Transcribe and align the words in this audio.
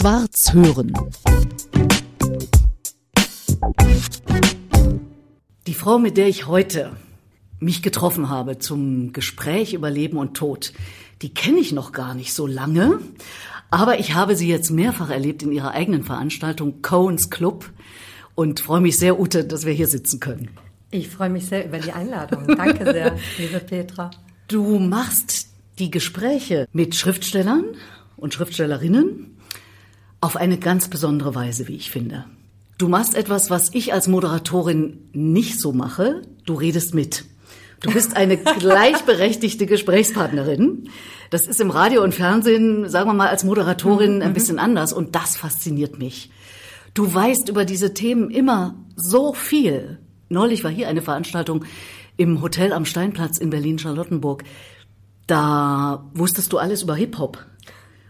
Schwarz 0.00 0.54
hören. 0.54 0.94
Die 5.66 5.74
Frau, 5.74 5.98
mit 5.98 6.16
der 6.16 6.26
ich 6.26 6.46
heute 6.46 6.96
mich 7.58 7.82
getroffen 7.82 8.30
habe 8.30 8.58
zum 8.58 9.12
Gespräch 9.12 9.74
über 9.74 9.90
Leben 9.90 10.16
und 10.16 10.38
Tod, 10.38 10.72
die 11.20 11.34
kenne 11.34 11.58
ich 11.58 11.72
noch 11.72 11.92
gar 11.92 12.14
nicht 12.14 12.32
so 12.32 12.46
lange, 12.46 12.98
aber 13.70 14.00
ich 14.00 14.14
habe 14.14 14.36
sie 14.36 14.48
jetzt 14.48 14.70
mehrfach 14.70 15.10
erlebt 15.10 15.42
in 15.42 15.52
ihrer 15.52 15.72
eigenen 15.72 16.02
Veranstaltung 16.02 16.80
Cohen's 16.80 17.28
Club 17.28 17.70
und 18.34 18.60
freue 18.60 18.80
mich 18.80 18.96
sehr, 18.96 19.20
Ute, 19.20 19.44
dass 19.44 19.66
wir 19.66 19.74
hier 19.74 19.86
sitzen 19.86 20.18
können. 20.18 20.48
Ich 20.90 21.10
freue 21.10 21.28
mich 21.28 21.44
sehr 21.44 21.66
über 21.66 21.78
die 21.78 21.92
Einladung. 21.92 22.46
Danke 22.46 22.90
sehr, 22.90 23.18
liebe 23.36 23.60
Petra. 23.60 24.10
Du 24.48 24.78
machst 24.78 25.48
die 25.78 25.90
Gespräche 25.90 26.66
mit 26.72 26.94
Schriftstellern 26.94 27.76
und 28.16 28.32
Schriftstellerinnen 28.32 29.36
auf 30.20 30.36
eine 30.36 30.58
ganz 30.58 30.88
besondere 30.88 31.34
Weise, 31.34 31.68
wie 31.68 31.76
ich 31.76 31.90
finde. 31.90 32.24
Du 32.78 32.88
machst 32.88 33.14
etwas, 33.14 33.50
was 33.50 33.74
ich 33.74 33.92
als 33.92 34.08
Moderatorin 34.08 35.10
nicht 35.12 35.60
so 35.60 35.72
mache. 35.72 36.22
Du 36.46 36.54
redest 36.54 36.94
mit. 36.94 37.24
Du 37.80 37.92
bist 37.92 38.16
eine 38.16 38.36
gleichberechtigte 38.58 39.66
Gesprächspartnerin. 39.66 40.88
Das 41.30 41.46
ist 41.46 41.60
im 41.60 41.70
Radio 41.70 42.02
und 42.02 42.14
Fernsehen, 42.14 42.88
sagen 42.88 43.08
wir 43.08 43.14
mal, 43.14 43.28
als 43.28 43.44
Moderatorin 43.44 44.16
mhm, 44.16 44.22
ein 44.22 44.32
bisschen 44.32 44.58
anders 44.58 44.92
und 44.92 45.14
das 45.14 45.36
fasziniert 45.36 45.98
mich. 45.98 46.30
Du 46.94 47.12
weißt 47.12 47.48
über 47.48 47.64
diese 47.64 47.94
Themen 47.94 48.30
immer 48.30 48.74
so 48.96 49.32
viel. 49.32 49.98
Neulich 50.28 50.64
war 50.64 50.70
hier 50.70 50.88
eine 50.88 51.02
Veranstaltung 51.02 51.64
im 52.16 52.42
Hotel 52.42 52.72
am 52.72 52.84
Steinplatz 52.84 53.38
in 53.38 53.50
Berlin-Charlottenburg. 53.50 54.44
Da 55.26 56.10
wusstest 56.14 56.52
du 56.52 56.58
alles 56.58 56.82
über 56.82 56.96
Hip-Hop 56.96 57.38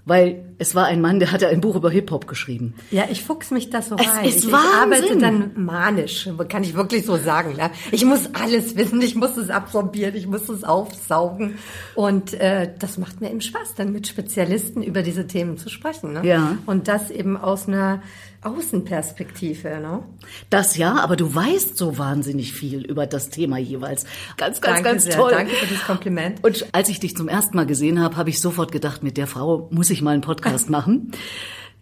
weil 0.04 0.49
es 0.60 0.74
war 0.74 0.84
ein 0.84 1.00
Mann, 1.00 1.20
der 1.20 1.32
hatte 1.32 1.48
ein 1.48 1.62
Buch 1.62 1.74
über 1.74 1.90
Hip-Hop 1.90 2.26
geschrieben. 2.26 2.74
Ja, 2.90 3.04
ich 3.10 3.24
fuchs 3.24 3.50
mich 3.50 3.70
das 3.70 3.88
so 3.88 3.96
es 3.96 4.06
rein. 4.06 4.26
Ist 4.26 4.44
ich, 4.44 4.52
Wahnsinn. 4.52 4.68
ich 4.68 4.76
arbeite 4.76 5.18
dann 5.18 5.64
manisch, 5.64 6.28
kann 6.50 6.62
ich 6.62 6.74
wirklich 6.74 7.06
so 7.06 7.16
sagen. 7.16 7.56
Ne? 7.56 7.70
Ich 7.92 8.04
muss 8.04 8.34
alles 8.34 8.76
wissen, 8.76 9.00
ich 9.00 9.14
muss 9.14 9.38
es 9.38 9.48
absorbieren, 9.48 10.14
ich 10.14 10.26
muss 10.26 10.50
es 10.50 10.62
aufsaugen. 10.62 11.54
Und 11.94 12.34
äh, 12.34 12.74
das 12.78 12.98
macht 12.98 13.22
mir 13.22 13.30
eben 13.30 13.40
Spaß, 13.40 13.74
dann 13.74 13.90
mit 13.90 14.06
Spezialisten 14.06 14.82
über 14.82 15.00
diese 15.00 15.26
Themen 15.26 15.56
zu 15.56 15.70
sprechen. 15.70 16.12
Ne? 16.12 16.26
Ja. 16.26 16.58
Und 16.66 16.88
das 16.88 17.10
eben 17.10 17.38
aus 17.38 17.66
einer 17.66 18.02
Außenperspektive, 18.42 19.68
ne? 19.80 20.02
Das 20.48 20.78
ja, 20.78 20.94
aber 20.94 21.16
du 21.16 21.34
weißt 21.34 21.76
so 21.76 21.98
wahnsinnig 21.98 22.54
viel 22.54 22.86
über 22.86 23.06
das 23.06 23.28
Thema 23.28 23.58
jeweils. 23.58 24.04
Ganz, 24.38 24.62
ganz, 24.62 24.76
Danke 24.76 24.82
ganz 24.82 25.04
sehr. 25.04 25.16
toll. 25.16 25.32
Danke 25.32 25.52
für 25.52 25.74
das 25.74 25.84
Kompliment. 25.84 26.42
Und 26.42 26.66
als 26.72 26.88
ich 26.88 27.00
dich 27.00 27.14
zum 27.14 27.28
ersten 27.28 27.54
Mal 27.54 27.66
gesehen 27.66 28.00
habe, 28.00 28.16
habe 28.16 28.30
ich 28.30 28.40
sofort 28.40 28.72
gedacht, 28.72 29.02
mit 29.02 29.18
der 29.18 29.26
Frau 29.26 29.68
muss 29.70 29.90
ich 29.90 30.00
mal 30.00 30.12
einen 30.12 30.22
Podcast 30.22 30.49
machen. 30.68 31.12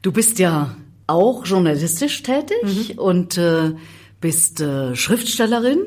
Du 0.03 0.13
bist 0.13 0.39
ja 0.39 0.77
auch 1.07 1.47
journalistisch 1.47 2.23
tätig 2.23 2.95
Mhm. 2.95 2.99
und 2.99 3.39
äh, 3.39 3.73
bist 4.21 4.61
äh, 4.61 4.95
Schriftstellerin 4.95 5.79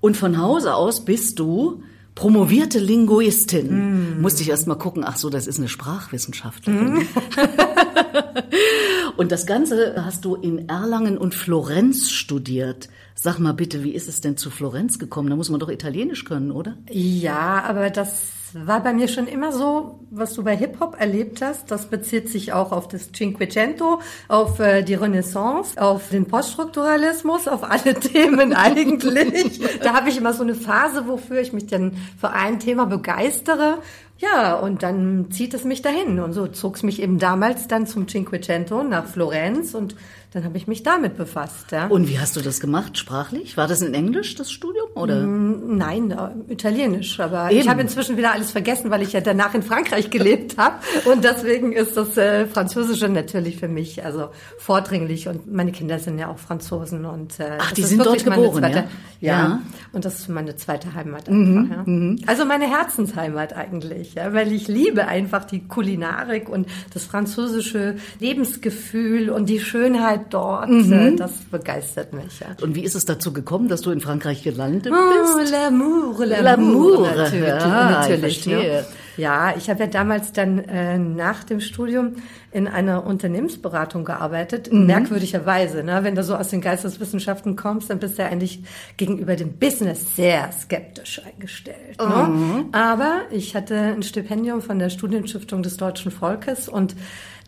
und 0.00 0.16
von 0.16 0.38
Hause 0.38 0.74
aus 0.74 1.04
bist 1.04 1.38
du 1.38 1.82
promovierte 2.14 2.78
Linguistin. 2.78 4.14
Mhm. 4.16 4.22
Musste 4.22 4.42
ich 4.42 4.48
erst 4.50 4.66
mal 4.66 4.74
gucken, 4.76 5.04
ach 5.04 5.16
so, 5.16 5.30
das 5.30 5.46
ist 5.46 5.58
eine 5.58 5.68
Sprachwissenschaftlerin. 5.68 6.94
Mhm. 6.94 7.06
und 9.16 9.32
das 9.32 9.46
Ganze 9.46 9.94
hast 10.04 10.24
du 10.24 10.34
in 10.34 10.68
Erlangen 10.68 11.18
und 11.18 11.34
Florenz 11.34 12.10
studiert. 12.10 12.88
Sag 13.14 13.38
mal 13.38 13.52
bitte, 13.54 13.82
wie 13.84 13.92
ist 13.92 14.08
es 14.08 14.20
denn 14.20 14.36
zu 14.36 14.50
Florenz 14.50 14.98
gekommen? 14.98 15.30
Da 15.30 15.36
muss 15.36 15.50
man 15.50 15.60
doch 15.60 15.70
Italienisch 15.70 16.24
können, 16.24 16.50
oder? 16.50 16.76
Ja, 16.90 17.62
aber 17.66 17.90
das 17.90 18.22
war 18.54 18.82
bei 18.82 18.92
mir 18.92 19.08
schon 19.08 19.26
immer 19.26 19.52
so, 19.52 20.00
was 20.10 20.34
du 20.34 20.44
bei 20.44 20.56
Hip-Hop 20.56 20.96
erlebt 20.98 21.42
hast. 21.42 21.70
Das 21.70 21.86
bezieht 21.86 22.28
sich 22.28 22.52
auch 22.52 22.70
auf 22.70 22.86
das 22.86 23.10
Cinquecento, 23.12 24.00
auf 24.28 24.60
äh, 24.60 24.82
die 24.82 24.94
Renaissance, 24.94 25.80
auf 25.80 26.10
den 26.10 26.26
Poststrukturalismus, 26.26 27.48
auf 27.48 27.64
alle 27.64 27.94
Themen 28.00 28.52
eigentlich. 28.52 29.60
da 29.82 29.94
habe 29.94 30.08
ich 30.08 30.16
immer 30.16 30.32
so 30.32 30.42
eine 30.42 30.54
Phase, 30.54 31.08
wofür 31.08 31.40
ich 31.40 31.52
mich 31.52 31.66
dann 31.66 31.96
für 32.18 32.30
ein 32.30 32.60
Thema 32.60 32.86
begeistere. 32.86 33.78
Ja, 34.18 34.54
und 34.54 34.84
dann 34.84 35.30
zieht 35.30 35.54
es 35.54 35.64
mich 35.64 35.82
dahin. 35.82 36.20
Und 36.20 36.32
so 36.32 36.46
zog 36.46 36.76
es 36.76 36.84
mich 36.84 37.02
eben 37.02 37.18
damals 37.18 37.66
dann 37.66 37.86
zum 37.86 38.06
Cinquecento 38.06 38.84
nach 38.84 39.06
Florenz 39.06 39.74
und 39.74 39.96
dann 40.34 40.42
habe 40.42 40.56
ich 40.56 40.66
mich 40.66 40.82
damit 40.82 41.16
befasst. 41.16 41.70
Ja. 41.70 41.86
Und 41.86 42.08
wie 42.08 42.18
hast 42.18 42.34
du 42.34 42.40
das 42.40 42.58
gemacht, 42.58 42.98
sprachlich? 42.98 43.56
War 43.56 43.68
das 43.68 43.82
in 43.82 43.94
Englisch, 43.94 44.34
das 44.34 44.50
Studium, 44.50 44.88
oder? 44.96 45.22
Nein, 45.24 46.10
äh, 46.10 46.52
italienisch. 46.52 47.20
Aber 47.20 47.52
Eben. 47.52 47.60
ich 47.60 47.68
habe 47.68 47.82
inzwischen 47.82 48.16
wieder 48.16 48.32
alles 48.32 48.50
vergessen, 48.50 48.90
weil 48.90 49.02
ich 49.02 49.12
ja 49.12 49.20
danach 49.20 49.54
in 49.54 49.62
Frankreich 49.62 50.10
gelebt 50.10 50.56
habe. 50.58 50.74
Und 51.04 51.22
deswegen 51.22 51.72
ist 51.72 51.96
das 51.96 52.16
äh, 52.16 52.46
Französische 52.46 53.08
natürlich 53.08 53.58
für 53.58 53.68
mich 53.68 54.04
also 54.04 54.30
vordringlich. 54.58 55.28
Und 55.28 55.52
meine 55.52 55.70
Kinder 55.70 56.00
sind 56.00 56.18
ja 56.18 56.26
auch 56.28 56.38
Franzosen. 56.38 57.04
Und, 57.04 57.38
äh, 57.38 57.56
Ach, 57.60 57.70
die 57.70 57.84
sind 57.84 58.04
dort 58.04 58.24
geboren, 58.24 58.58
zweite, 58.58 58.76
ja? 58.78 58.84
ja? 59.20 59.38
Ja. 59.38 59.48
Mhm, 59.48 59.62
Und 59.92 60.04
das 60.04 60.18
ist 60.18 60.28
meine 60.28 60.56
zweite 60.56 60.94
Heimat 60.94 61.28
einfach. 61.28 61.86
ja? 61.86 62.16
Also 62.26 62.44
meine 62.44 62.68
Herzensheimat 62.68 63.52
eigentlich. 63.52 64.14
Ja? 64.14 64.32
Weil 64.32 64.50
ich 64.52 64.66
liebe 64.66 65.06
einfach 65.06 65.44
die 65.44 65.60
Kulinarik 65.60 66.48
und 66.48 66.66
das 66.92 67.04
französische 67.04 67.94
Lebensgefühl 68.18 69.30
und 69.30 69.48
die 69.48 69.60
Schönheit 69.60 70.23
dort. 70.30 70.68
Mhm. 70.70 70.92
Äh, 70.92 71.16
das 71.16 71.32
begeistert 71.50 72.12
mich. 72.12 72.40
Ja. 72.40 72.48
Und 72.62 72.74
wie 72.74 72.82
ist 72.84 72.94
es 72.94 73.04
dazu 73.04 73.32
gekommen, 73.32 73.68
dass 73.68 73.80
du 73.82 73.90
in 73.90 74.00
Frankreich 74.00 74.42
gelandet 74.42 74.92
Oh, 74.92 75.36
bist? 75.36 75.52
L'amour, 75.54 76.24
L'amour, 76.24 76.42
L'amour, 76.42 77.16
natürlich. 77.16 77.48
ja, 77.48 77.90
natürlich 77.90 78.38
ich 78.38 78.44
verstehe. 78.44 78.72
ne? 78.80 78.84
Ja, 79.16 79.54
ich 79.56 79.70
habe 79.70 79.80
ja 79.80 79.86
damals 79.86 80.32
dann 80.32 80.58
äh, 80.58 80.98
nach 80.98 81.44
dem 81.44 81.60
Studium 81.60 82.14
in 82.50 82.66
einer 82.66 83.06
Unternehmensberatung 83.06 84.04
gearbeitet, 84.04 84.72
Mhm. 84.72 84.86
merkwürdigerweise. 84.86 85.84
Ne? 85.84 86.00
Wenn 86.02 86.16
du 86.16 86.24
so 86.24 86.34
aus 86.34 86.48
den 86.48 86.60
Geisteswissenschaften 86.60 87.54
kommst, 87.54 87.90
dann 87.90 88.00
bist 88.00 88.18
du 88.18 88.22
ja 88.22 88.28
eigentlich 88.28 88.64
gegenüber 88.96 89.36
dem 89.36 89.52
Business 89.56 90.16
sehr 90.16 90.50
skeptisch 90.52 91.20
eingestellt. 91.24 91.98
Ne? 92.00 92.24
Mhm. 92.28 92.64
Aber 92.72 93.20
ich 93.30 93.54
hatte 93.54 93.76
ein 93.76 94.02
Stipendium 94.02 94.62
von 94.62 94.80
der 94.80 94.90
Studienstiftung 94.90 95.62
des 95.62 95.76
Deutschen 95.76 96.10
Volkes 96.10 96.68
und 96.68 96.96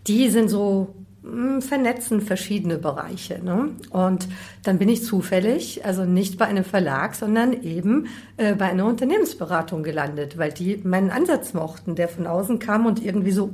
die 0.06 0.28
sind 0.30 0.48
so 0.48 0.94
vernetzen 1.60 2.20
verschiedene 2.20 2.78
Bereiche. 2.78 3.42
Ne? 3.42 3.70
Und 3.90 4.28
dann 4.62 4.78
bin 4.78 4.88
ich 4.88 5.04
zufällig, 5.04 5.84
also 5.84 6.04
nicht 6.04 6.38
bei 6.38 6.46
einem 6.46 6.64
Verlag, 6.64 7.14
sondern 7.14 7.52
eben 7.62 8.06
äh, 8.36 8.54
bei 8.54 8.66
einer 8.66 8.86
Unternehmensberatung 8.86 9.82
gelandet, 9.82 10.38
weil 10.38 10.52
die 10.52 10.78
meinen 10.84 11.10
Ansatz 11.10 11.54
mochten, 11.54 11.94
der 11.94 12.08
von 12.08 12.26
außen 12.26 12.58
kam 12.58 12.86
und 12.86 13.04
irgendwie 13.04 13.32
so 13.32 13.50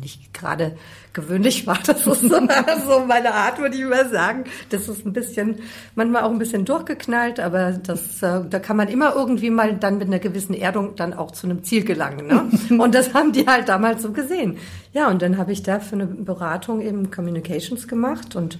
nicht 0.00 0.34
gerade 0.34 0.76
gewöhnlich 1.12 1.66
war. 1.66 1.78
Das 1.86 1.98
ist 1.98 2.04
so, 2.04 2.14
so 2.14 3.04
meine 3.06 3.34
Art, 3.34 3.58
würde 3.58 3.76
ich 3.76 3.84
mal 3.84 4.08
sagen. 4.08 4.44
Das 4.70 4.88
ist 4.88 5.04
ein 5.04 5.12
bisschen, 5.12 5.56
manchmal 5.94 6.22
auch 6.22 6.30
ein 6.30 6.38
bisschen 6.38 6.64
durchgeknallt, 6.64 7.40
aber 7.40 7.72
das, 7.72 8.22
äh, 8.22 8.42
da 8.48 8.58
kann 8.58 8.76
man 8.76 8.88
immer 8.88 9.14
irgendwie 9.14 9.50
mal 9.50 9.74
dann 9.74 9.98
mit 9.98 10.08
einer 10.08 10.18
gewissen 10.18 10.54
Erdung 10.54 10.94
dann 10.96 11.14
auch 11.14 11.32
zu 11.32 11.46
einem 11.46 11.64
Ziel 11.64 11.84
gelangen. 11.84 12.26
Ne? 12.26 12.50
Und 12.82 12.94
das 12.94 13.14
haben 13.14 13.32
die 13.32 13.46
halt 13.46 13.68
damals 13.68 14.02
so 14.02 14.12
gesehen. 14.12 14.58
Ja, 14.92 15.08
und 15.08 15.22
dann 15.22 15.38
habe 15.38 15.52
ich 15.52 15.62
da 15.62 15.78
für 15.78 15.94
eine 15.94 16.06
Beratung 16.06 16.80
eben 16.80 17.10
Communications 17.12 17.86
gemacht 17.86 18.34
und 18.34 18.58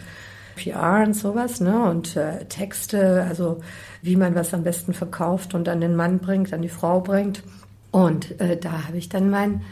PR 0.55 1.03
und 1.05 1.15
sowas, 1.15 1.61
ne? 1.61 1.83
Und 1.85 2.17
äh, 2.17 2.45
Texte, 2.45 3.27
also 3.29 3.61
wie 4.03 4.17
man 4.17 4.35
was 4.35 4.55
am 4.55 4.63
besten 4.63 4.93
verkauft 4.93 5.55
und 5.55 5.69
an 5.69 5.81
den 5.81 5.97
Mann 5.97 6.19
bringt, 6.19 6.53
an 6.53 6.63
die 6.63 6.69
Frau 6.69 7.01
bringt. 7.01 7.43
Und 7.91 8.41
äh, 8.41 8.57
da 8.57 8.87
habe 8.87 8.99
ich 8.99 9.09
dann 9.09 9.31
mein 9.31 9.63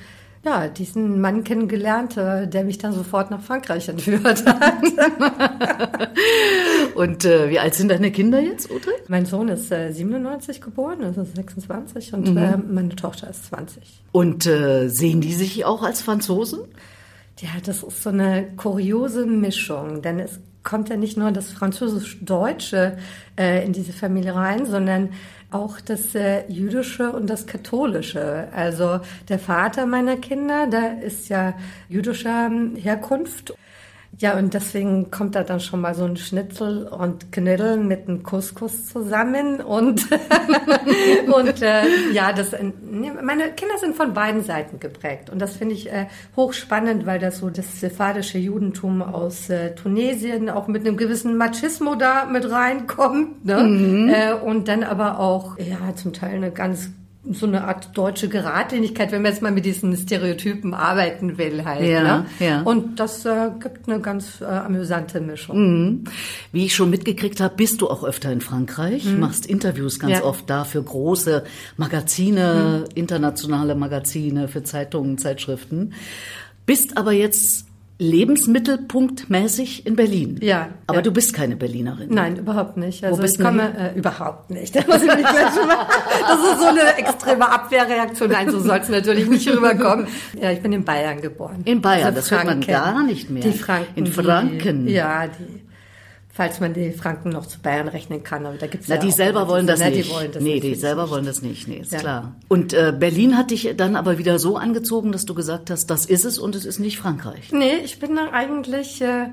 ja, 0.45 0.69
diesen 0.69 1.21
Mann 1.21 1.45
kennengelernt, 1.45 2.17
äh, 2.17 2.47
der 2.47 2.65
mich 2.65 2.79
dann 2.79 2.93
sofort 2.93 3.31
nach 3.31 3.41
Frankreich 3.43 3.89
entführt 3.89 4.25
hat. 4.47 4.79
Und 6.95 7.25
äh, 7.25 7.49
wie 7.51 7.59
alt 7.59 7.75
sind 7.75 7.89
deine 7.91 8.11
Kinder 8.11 8.41
jetzt, 8.41 8.71
Ute? 8.71 8.91
mein 9.09 9.27
Sohn 9.27 9.49
ist 9.49 9.71
äh, 9.71 9.93
97 9.93 10.61
geboren, 10.61 11.03
also 11.05 11.23
26 11.25 12.13
und 12.15 12.31
Mhm. 12.31 12.37
äh, 12.37 12.57
meine 12.57 12.97
Tochter 12.97 13.31
ist 13.31 13.47
20. 13.47 14.03
Und 14.13 14.47
äh, 14.47 14.89
sehen 14.89 15.21
die 15.21 15.33
sich 15.35 15.65
auch 15.65 15.83
als 15.83 16.01
Franzosen? 16.03 16.61
Ja, 17.41 17.51
das 17.65 17.83
ist 17.85 18.03
so 18.03 18.11
eine 18.11 18.49
kuriose 18.57 19.25
Mischung, 19.27 20.03
denn 20.03 20.19
es 20.19 20.41
kommt 20.63 20.89
ja 20.89 20.97
nicht 20.97 21.17
nur 21.17 21.31
das 21.31 21.51
Französisch-Deutsche 21.51 22.99
äh, 23.39 23.65
in 23.65 23.73
diese 23.73 23.93
Familie 23.93 24.35
rein, 24.35 24.67
sondern 24.67 25.11
auch 25.51 25.81
das 25.81 26.15
äh, 26.15 26.47
Jüdische 26.49 27.11
und 27.13 27.29
das 27.29 27.47
Katholische. 27.47 28.49
Also 28.55 29.01
der 29.29 29.39
Vater 29.39 29.87
meiner 29.87 30.17
Kinder, 30.17 30.67
der 30.67 31.03
ist 31.03 31.29
ja 31.29 31.55
jüdischer 31.89 32.47
ähm, 32.47 32.77
Herkunft. 32.77 33.55
Ja, 34.17 34.37
und 34.37 34.53
deswegen 34.55 35.11
kommt 35.11 35.37
da 35.37 35.45
dann 35.45 35.61
schon 35.61 35.81
mal 35.81 35.95
so 35.95 36.05
ein 36.05 36.17
Schnitzel 36.17 36.89
und 36.89 37.31
Knödeln 37.31 37.87
mit 37.87 38.09
einem 38.09 38.23
Couscous 38.23 38.87
zusammen 38.87 39.61
und 39.61 40.09
und 41.33 41.63
äh, 41.63 41.83
ja, 42.13 42.33
das 42.33 42.53
meine 43.23 43.53
Kinder 43.53 43.79
sind 43.79 43.95
von 43.95 44.15
beiden 44.15 44.43
Seiten 44.43 44.81
geprägt 44.81 45.31
und 45.31 45.39
das 45.39 45.57
finde 45.57 45.75
ich 45.75 45.93
äh, 45.93 46.07
hochspannend, 46.35 47.07
weil 47.07 47.21
das 47.21 47.39
so 47.39 47.51
das 47.51 47.81
sephardische 47.81 48.39
Judentum 48.39 49.03
aus 49.03 49.51
äh, 49.51 49.75
Tunesien 49.75 50.51
auch 50.51 50.67
mit 50.67 50.85
einem 50.85 50.97
gewissen 50.97 51.37
Machismo 51.37 51.95
da 51.95 52.25
mit 52.25 52.51
reinkommt, 52.51 53.45
ne? 53.45 54.13
Äh, 54.13 54.33
und 54.35 54.67
dann 54.69 54.83
aber 54.83 55.21
auch 55.21 55.59
ja 55.59 55.95
zum 55.95 56.13
Teil 56.13 56.37
eine 56.37 56.51
ganz 56.51 56.91
so 57.31 57.47
eine 57.47 57.65
Art 57.65 57.97
deutsche 57.97 58.29
Geradlinigkeit, 58.29 59.13
wenn 59.13 59.23
man 59.23 59.33
jetzt 59.33 59.43
mal 59.43 59.53
mit 59.53 59.65
diesen 59.65 59.95
Stereotypen 59.97 60.73
arbeiten 60.73 61.37
will 61.37 61.65
halt. 61.65 61.85
Ja, 61.85 62.03
ne? 62.03 62.27
ja. 62.39 62.63
Und 62.63 63.01
das 63.01 63.27
äh, 63.27 63.51
gibt 63.61 63.89
eine 63.89 64.01
ganz 64.01 64.41
äh, 64.41 64.45
amüsante 64.45 65.21
Mischung. 65.21 65.57
Mhm. 65.59 66.05
Wie 66.53 66.67
ich 66.67 66.75
schon 66.75 66.91
mitgekriegt 66.91 67.41
habe, 67.41 67.55
bist 67.57 67.81
du 67.81 67.89
auch 67.89 68.05
öfter 68.05 68.33
in 68.33 68.41
Frankreich, 68.41 69.05
machst 69.05 69.47
Interviews 69.47 69.99
ganz 69.99 70.09
Mhm. 70.09 70.15
Ja. 70.15 70.21
Mhm. 70.21 70.29
oft 70.29 70.51
da 70.51 70.65
für 70.65 70.83
große 70.83 71.45
Magazine, 71.77 72.85
internationale 72.95 73.75
Magazine, 73.75 74.49
für 74.49 74.63
Zeitungen, 74.63 75.19
Zeitschriften. 75.19 75.93
Bist 76.67 76.97
aber 76.97 77.13
jetzt 77.13 77.68
lebensmittelpunktmäßig 77.99 79.87
in 79.87 79.97
Berlin. 79.97 80.39
Ja, 80.43 80.69
Aber 80.87 80.99
ja. 80.99 81.03
du 81.03 81.13
bist 81.13 81.35
keine 81.35 81.57
Berlinerin. 81.57 82.09
Nein, 82.11 82.37
überhaupt 82.37 82.77
nicht. 82.77 83.05
Also 83.05 83.21
bist 83.21 83.35
ich 83.35 83.39
du 83.39 83.45
komme 83.45 83.93
äh, 83.95 83.99
überhaupt 83.99 84.51
nicht. 84.51 84.75
Da 84.79 84.81
muss 84.87 85.03
ich 85.03 85.07
mich 85.15 85.17
gleich 85.27 85.55
schon 85.55 85.67
mal- 85.67 85.87
Das 86.29 86.39
ist 86.53 86.61
so 86.61 86.67
eine 86.67 86.97
extreme 86.97 87.51
Abwehrreaktion. 87.51 88.31
Nein, 88.31 88.51
so 88.51 88.61
soll 88.61 88.79
es 88.79 88.89
natürlich 88.89 89.29
nicht 89.29 89.49
rüberkommen. 89.49 90.07
Ja, 90.41 90.51
ich 90.53 90.61
bin 90.61 90.73
in 90.73 90.85
Bayern 90.85 91.21
geboren. 91.21 91.63
In 91.65 91.81
Bayern, 91.81 92.07
Also 92.07 92.17
das 92.17 92.31
hört 92.31 92.45
man 92.45 92.61
gar 92.61 93.03
nicht 93.05 93.31
mehr. 93.31 93.43
Die 93.43 93.53
Franken. 93.53 93.87
In 93.97 94.07
Franken. 94.07 94.87
Die, 94.87 94.93
ja, 94.93 95.27
die, 95.27 95.68
falls 96.39 96.61
man 96.61 96.73
die 96.73 96.93
Franken 96.93 97.31
noch 97.31 97.47
zu 97.47 97.59
Bayern 97.59 97.89
rechnen 97.89 98.23
kann. 98.23 98.47
Aber 98.47 98.57
da 98.57 98.69
gibt's 98.69 98.87
Na, 98.87 98.95
ja 98.95 99.01
die 99.01 99.11
selber 99.11 99.49
wollen 99.49 99.67
das 99.67 99.81
Na, 99.81 99.91
nicht. 99.91 100.09
Die 100.09 100.15
wollen 100.15 100.31
das 100.31 100.41
nee, 100.41 100.55
nicht. 100.55 100.63
die 100.63 100.75
selber 100.77 101.11
wollen 101.11 101.27
das 101.27 101.43
nicht. 101.43 101.67
Nee, 101.67 101.79
ist 101.79 101.91
Ja. 101.93 101.99
klar. 101.99 102.37
Und 102.47 102.73
äh, 102.73 102.95
Berlin 102.97 103.37
hat 103.37 103.51
dich 103.51 103.75
dann 103.77 103.97
aber 103.97 104.19
wieder 104.19 104.39
so 104.39 104.57
angezogen, 104.57 105.11
dass 105.11 105.25
du 105.27 105.35
gesagt 105.35 105.69
hast, 105.69 105.89
das 105.91 106.07
ist 106.07 106.25
es 106.25 106.39
und 106.39 106.55
es 106.55 106.65
ist 106.65 106.79
nicht 106.79 106.97
Frankreich. 106.97 107.51
Nee, 107.51 107.79
ich 107.85 107.99
bin 107.99 108.15
da 108.15 108.31
eigentlich 108.33 109.03
äh, 109.03 109.31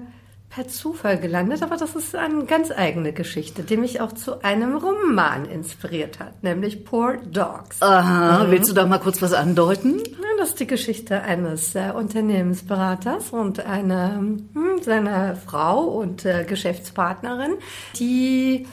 per 0.50 0.68
Zufall 0.68 1.20
gelandet, 1.20 1.62
aber 1.62 1.78
das 1.78 1.96
ist 1.96 2.16
eine 2.16 2.46
ganz 2.46 2.72
eigene 2.72 3.14
Geschichte, 3.14 3.62
die 3.62 3.78
mich 3.78 4.02
auch 4.02 4.14
zu 4.14 4.42
einem 4.44 4.76
Roman 4.78 5.46
inspiriert 5.46 6.20
hat, 6.20 6.42
nämlich 6.44 6.86
Poor 6.86 7.18
Dogs. 7.18 7.84
Aha, 7.84 8.48
willst 8.50 8.68
du 8.70 8.74
da 8.74 8.88
mal 8.88 8.98
kurz 9.00 9.22
was 9.22 9.34
andeuten? 9.34 10.02
Ist 10.46 10.60
die 10.60 10.68
Geschichte 10.68 11.24
eines 11.24 11.74
äh, 11.74 11.90
Unternehmensberaters 11.90 13.32
und 13.32 13.66
einer, 13.66 14.18
hm, 14.18 14.46
seiner 14.80 15.36
Frau 15.36 15.86
und 15.86 16.24
äh, 16.24 16.46
Geschäftspartnerin, 16.48 17.56
die 17.98 18.68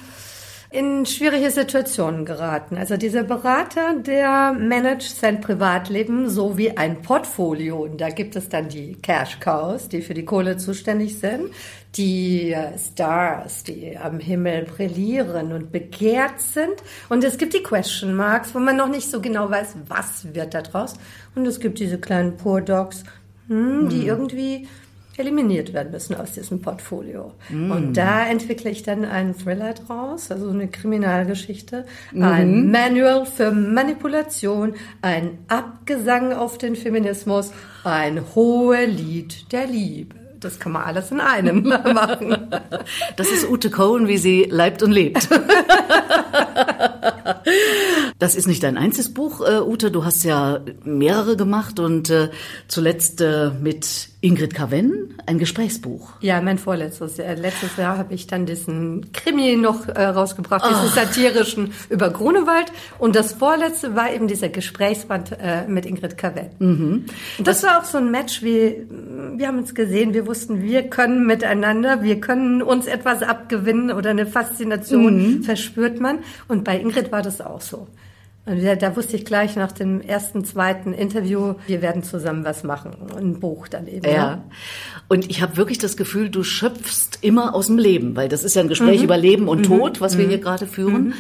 in 0.69 1.07
schwierige 1.07 1.51
Situationen 1.51 2.27
geraten. 2.27 2.77
Also 2.77 2.99
dieser 2.99 3.23
Berater, 3.23 3.95
der 3.95 4.53
managt 4.53 5.17
sein 5.17 5.41
Privatleben 5.41 6.29
so 6.29 6.59
wie 6.59 6.77
ein 6.77 7.01
Portfolio. 7.01 7.85
Und 7.85 8.03
da 8.03 8.11
gibt 8.11 8.37
es 8.37 8.51
dann 8.51 8.69
die 8.69 9.01
Cash 9.01 9.41
Cows, 9.41 9.89
die 9.89 10.03
für 10.03 10.15
die 10.15 10.27
Kohle 10.27 10.59
zuständig 10.59 11.19
sind, 11.21 11.53
die 11.97 12.57
Stars, 12.79 13.65
die 13.65 13.99
am 13.99 14.19
Himmel 14.19 14.65
brillieren 14.65 15.53
und 15.53 15.73
begehrt 15.73 16.41
sind. 16.41 16.83
Und 17.09 17.23
es 17.23 17.37
gibt 17.37 17.55
die 17.55 17.63
Question 17.63 18.15
Marks, 18.15 18.55
wo 18.55 18.59
man 18.59 18.77
noch 18.77 18.89
nicht 18.89 19.11
so 19.11 19.21
genau 19.21 19.51
weiß, 19.51 19.77
was 19.89 20.35
wird 20.35 20.55
da 20.55 20.63
draus. 20.63 20.95
Und 21.35 21.47
es 21.47 21.61
gibt 21.61 21.79
diese 21.79 21.99
kleinen 21.99 22.37
Poor 22.37 22.63
Dogs, 22.63 23.05
hm, 23.49 23.89
die 23.91 24.07
irgendwie 24.07 24.69
eliminiert 25.19 25.75
werden 25.75 25.93
müssen 25.93 26.17
aus 26.17 26.33
diesem 26.33 26.63
Portfolio. 26.63 27.35
Und 27.51 27.97
da 27.99 28.27
entwickle 28.27 28.71
ich 28.71 28.83
dann 28.83 29.05
einen 29.05 29.37
Thriller 29.37 29.75
draus, 29.75 30.31
also 30.31 30.49
eine 30.49 30.69
Kriminalgeschichte, 30.69 31.85
ein 32.19 32.71
Manual 32.71 33.27
für 33.27 33.51
Manipulation, 33.51 34.75
ein 35.03 35.39
Abgesang 35.49 36.33
auf 36.33 36.57
den 36.57 36.77
Feminismus, 36.77 37.53
ein 37.85 38.25
hohe 38.35 38.87
Lied 38.87 39.53
der 39.53 39.67
Liebe. 39.67 40.22
Das 40.43 40.59
kann 40.59 40.73
man 40.73 40.83
alles 40.83 41.11
in 41.13 41.21
einem 41.21 41.63
machen. 41.69 42.49
Das 43.17 43.31
ist 43.31 43.49
Ute 43.49 43.71
Cohen, 43.71 44.09
wie 44.09 44.19
sie 44.19 44.47
leibt 44.51 44.83
und 44.83 44.91
lebt. 44.91 45.29
Das 48.19 48.37
ist 48.37 48.47
nicht 48.47 48.63
dein 48.63 48.79
einziges 48.79 49.13
Buch, 49.13 49.41
äh, 49.41 49.59
Ute. 49.59 49.91
Du 49.91 50.05
hast 50.05 50.23
ja 50.23 50.61
mehrere 50.85 51.37
gemacht 51.37 51.81
und 51.81 52.09
äh, 52.09 52.29
zuletzt 52.69 53.21
äh, 53.21 53.51
mit 53.61 54.11
Ingrid 54.21 54.55
Caven 54.55 55.15
ein 55.27 55.39
Gesprächsbuch. 55.39 56.13
Ja, 56.21 56.41
mein 56.41 56.57
vorletztes 56.59 57.17
Jahr. 57.17 57.35
Letztes 57.35 57.77
Jahr 57.77 57.99
habe 57.99 58.15
ich 58.15 58.29
dann 58.29 58.47
diesen 58.47 59.13
Krimi 59.13 59.57
noch 59.57 59.89
äh, 59.89 60.05
rausgebracht, 60.05 60.65
diesen 60.71 60.89
satirischen 60.91 61.73
über 61.89 62.11
Grunewald. 62.11 62.73
Und 63.01 63.17
das 63.17 63.33
vorletzte 63.33 63.97
war 63.97 64.13
eben 64.13 64.29
dieser 64.29 64.49
Gesprächsband 64.49 65.33
äh, 65.33 65.67
mit 65.67 65.87
Ingrid 65.87 66.17
Cavell. 66.17 66.51
Und 66.61 67.07
das, 67.39 67.65
war 67.65 67.81
auch 67.81 67.85
so 67.85 67.99
ein 67.99 68.13
Match, 68.13 68.43
wie 68.45 68.87
wir 69.35 69.49
haben 69.49 69.59
uns 69.59 69.75
gesehen, 69.75 70.15
wir 70.15 70.29
wussten, 70.29 70.63
wir 70.63 70.85
können 70.85 71.27
miteinander, 71.27 72.05
wir 72.05 72.21
können 72.21 72.63
uns 72.63 72.87
etwas 72.87 73.23
abgewinnen 73.23 73.91
oder 73.91 74.11
eine 74.11 74.27
Faszination 74.27 75.43
verspürt 75.43 75.99
man. 75.99 76.19
Und 76.47 76.63
bei 76.63 76.79
Ingrid 76.79 76.92
war 77.13 77.23
das 77.23 77.41
auch 77.41 77.61
so. 77.61 77.87
Und 78.45 78.61
da, 78.65 78.97
wusste 78.97 79.17
ich 79.17 79.25
gleich 79.25 79.55
nach 79.55 79.71
dem 79.71 80.01
ersten, 80.01 80.45
zweiten 80.45 80.93
Interview, 80.93 81.55
wir 81.69 81.81
werden 81.81 82.03
zusammen 82.03 82.45
was 82.45 82.65
machen. 82.65 82.91
Ein 83.17 83.39
Buch 83.39 83.69
dann 83.69 83.87
eben. 83.87 84.01
ne? 84.01 84.13
Ja. 84.13 84.45
Und 85.09 85.31
ich 85.31 85.43
habe 85.43 85.57
wirklich 85.57 85.79
das 85.79 85.97
Gefühl, 85.97 86.29
du 86.29 86.43
schöpfst 86.43 87.19
immer 87.21 87.55
aus 87.55 87.69
dem 87.69 87.79
Leben, 87.79 88.17
weil 88.17 88.29
das 88.29 88.43
ist 88.43 88.57
ja 88.57 88.63
ein 88.63 88.69
Gespräch 88.69 89.03
über 89.05 89.17
Leben 89.17 89.47
und 89.47 89.63
Tod, 89.65 90.01
was 90.01 90.19
wir 90.19 90.27
hier 90.27 90.39
gerade 90.39 90.67
führen. 90.67 91.15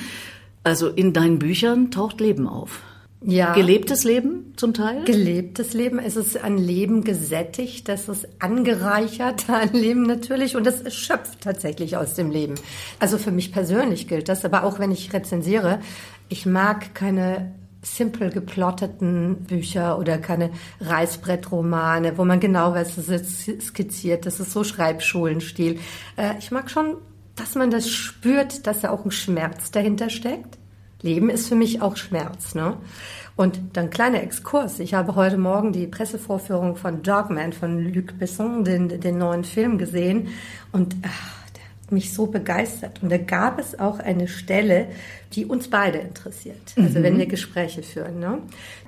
Also 0.65 0.89
in 0.89 1.13
deinen 1.13 1.39
Büchern 1.39 1.93
taucht 1.93 2.21
Leben 2.21 2.49
auf. 2.49 2.81
Ja. 3.25 3.53
Gelebtes 3.55 4.05
Leben 4.05 4.53
zum 4.57 4.75
Teil? 4.75 5.05
Gelebtes 5.05 5.75
Leben, 5.75 5.99
es 5.99 6.17
ist 6.17 6.43
an 6.43 6.59
Leben 6.59 7.05
gesättigt, 7.05 7.89
das 7.89 8.09
ist 8.09 8.27
angereichert 8.41 9.49
an 9.51 9.73
Leben 9.73 10.03
natürlich 10.03 10.57
und 10.57 10.67
das 10.67 10.93
schöpft 10.95 11.41
tatsächlich 11.41 11.97
aus 11.97 12.15
dem 12.15 12.31
Leben. 12.31 12.55
Also 12.99 13.19
für 13.19 13.31
mich 13.31 13.53
persönlich 13.53 14.09
gilt 14.09 14.29
das, 14.29 14.45
aber 14.45 14.65
auch 14.65 14.79
wenn 14.79 14.91
ich 14.91 15.13
rezensiere, 15.13 15.81
ich 16.29 16.47
mag 16.47 16.95
keine 16.95 17.53
simpel 17.83 18.31
geplotteten 18.31 19.45
Bücher 19.45 19.99
oder 19.99 20.19
keine 20.19 20.51
Reißbrettromane, 20.81 22.17
wo 22.17 22.25
man 22.25 22.39
genau 22.41 22.75
weiß, 22.75 22.97
das 22.97 23.09
ist 23.09 23.63
skizziert, 23.63 24.25
das 24.25 24.41
ist 24.41 24.53
so 24.53 24.63
Schreibschulenstil. 24.65 25.79
Äh, 26.17 26.35
Ich 26.39 26.51
mag 26.53 26.71
schon, 26.71 26.97
dass 27.35 27.55
man 27.55 27.71
das 27.71 27.89
spürt, 27.89 28.67
dass 28.67 28.81
da 28.81 28.91
auch 28.91 29.05
ein 29.05 29.11
Schmerz 29.11 29.71
dahinter 29.71 30.11
steckt. 30.11 30.59
Leben 31.03 31.31
ist 31.31 31.49
für 31.49 31.55
mich 31.55 31.83
auch 31.83 31.97
Schmerz, 31.97 32.55
ne? 32.55 32.77
Und 33.35 33.59
dann 33.73 33.91
kleiner 33.91 34.23
Exkurs. 34.23 34.79
Ich 34.79 34.95
habe 34.95 35.15
heute 35.15 35.39
Morgen 35.39 35.73
die 35.73 35.87
Pressevorführung 35.87 36.77
von 36.77 37.03
Dogman 37.03 37.53
von 37.53 37.93
Luc 37.93 38.19
Besson, 38.19 38.65
den, 38.65 38.89
den 39.01 39.19
neuen 39.19 39.45
Film 39.45 39.79
gesehen 39.79 40.29
und 40.71 40.97
ach, 41.03 41.49
der 41.55 41.63
hat 41.63 41.93
mich 41.93 42.13
so 42.13 42.27
begeistert. 42.27 43.03
Und 43.03 43.11
da 43.11 43.17
gab 43.17 43.59
es 43.59 43.79
auch 43.79 44.01
eine 44.01 44.29
Stelle, 44.29 44.89
die 45.33 45.47
uns 45.47 45.69
beide 45.69 45.99
interessiert. 45.99 46.75
Also 46.77 47.03
wenn 47.03 47.19
wir 47.19 47.27
Gespräche 47.27 47.83
führen. 47.83 48.19
Ne? 48.19 48.39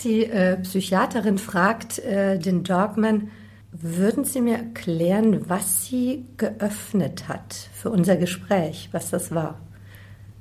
Die 0.02 0.25
äh, 0.26 0.58
Psychiaterin 0.58 1.38
fragt 1.38 2.00
äh, 2.00 2.38
den 2.38 2.64
Dogman, 2.64 3.31
würden 3.72 4.25
Sie 4.25 4.40
mir 4.40 4.59
erklären, 4.59 5.49
was 5.49 5.87
sie 5.87 6.26
geöffnet 6.37 7.26
hat 7.26 7.54
für 7.73 7.90
unser 7.90 8.16
Gespräch, 8.16 8.88
was 8.92 9.11
das 9.11 9.35
war? 9.35 9.59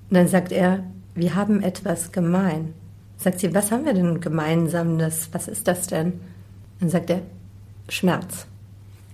Und 0.09 0.17
dann 0.17 0.27
sagt 0.27 0.51
er, 0.51 0.83
wir 1.15 1.35
haben 1.35 1.61
etwas 1.61 2.11
gemein. 2.11 2.73
Sagt 3.17 3.39
sie, 3.39 3.53
was 3.53 3.71
haben 3.71 3.85
wir 3.85 3.93
denn 3.93 4.19
gemeinsames? 4.19 5.29
Was 5.31 5.47
ist 5.47 5.67
das 5.67 5.87
denn? 5.87 6.19
Dann 6.79 6.89
sagt 6.89 7.09
er, 7.09 7.21
Schmerz. 7.89 8.47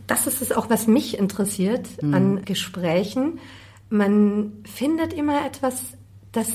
Das 0.08 0.26
ist 0.26 0.42
es 0.42 0.52
auch, 0.52 0.70
was 0.70 0.88
mich 0.88 1.18
interessiert 1.20 1.88
an 2.02 2.44
Gesprächen. 2.44 3.40
Man 3.90 4.64
findet 4.64 5.14
immer 5.14 5.46
etwas, 5.46 5.82
das 6.32 6.48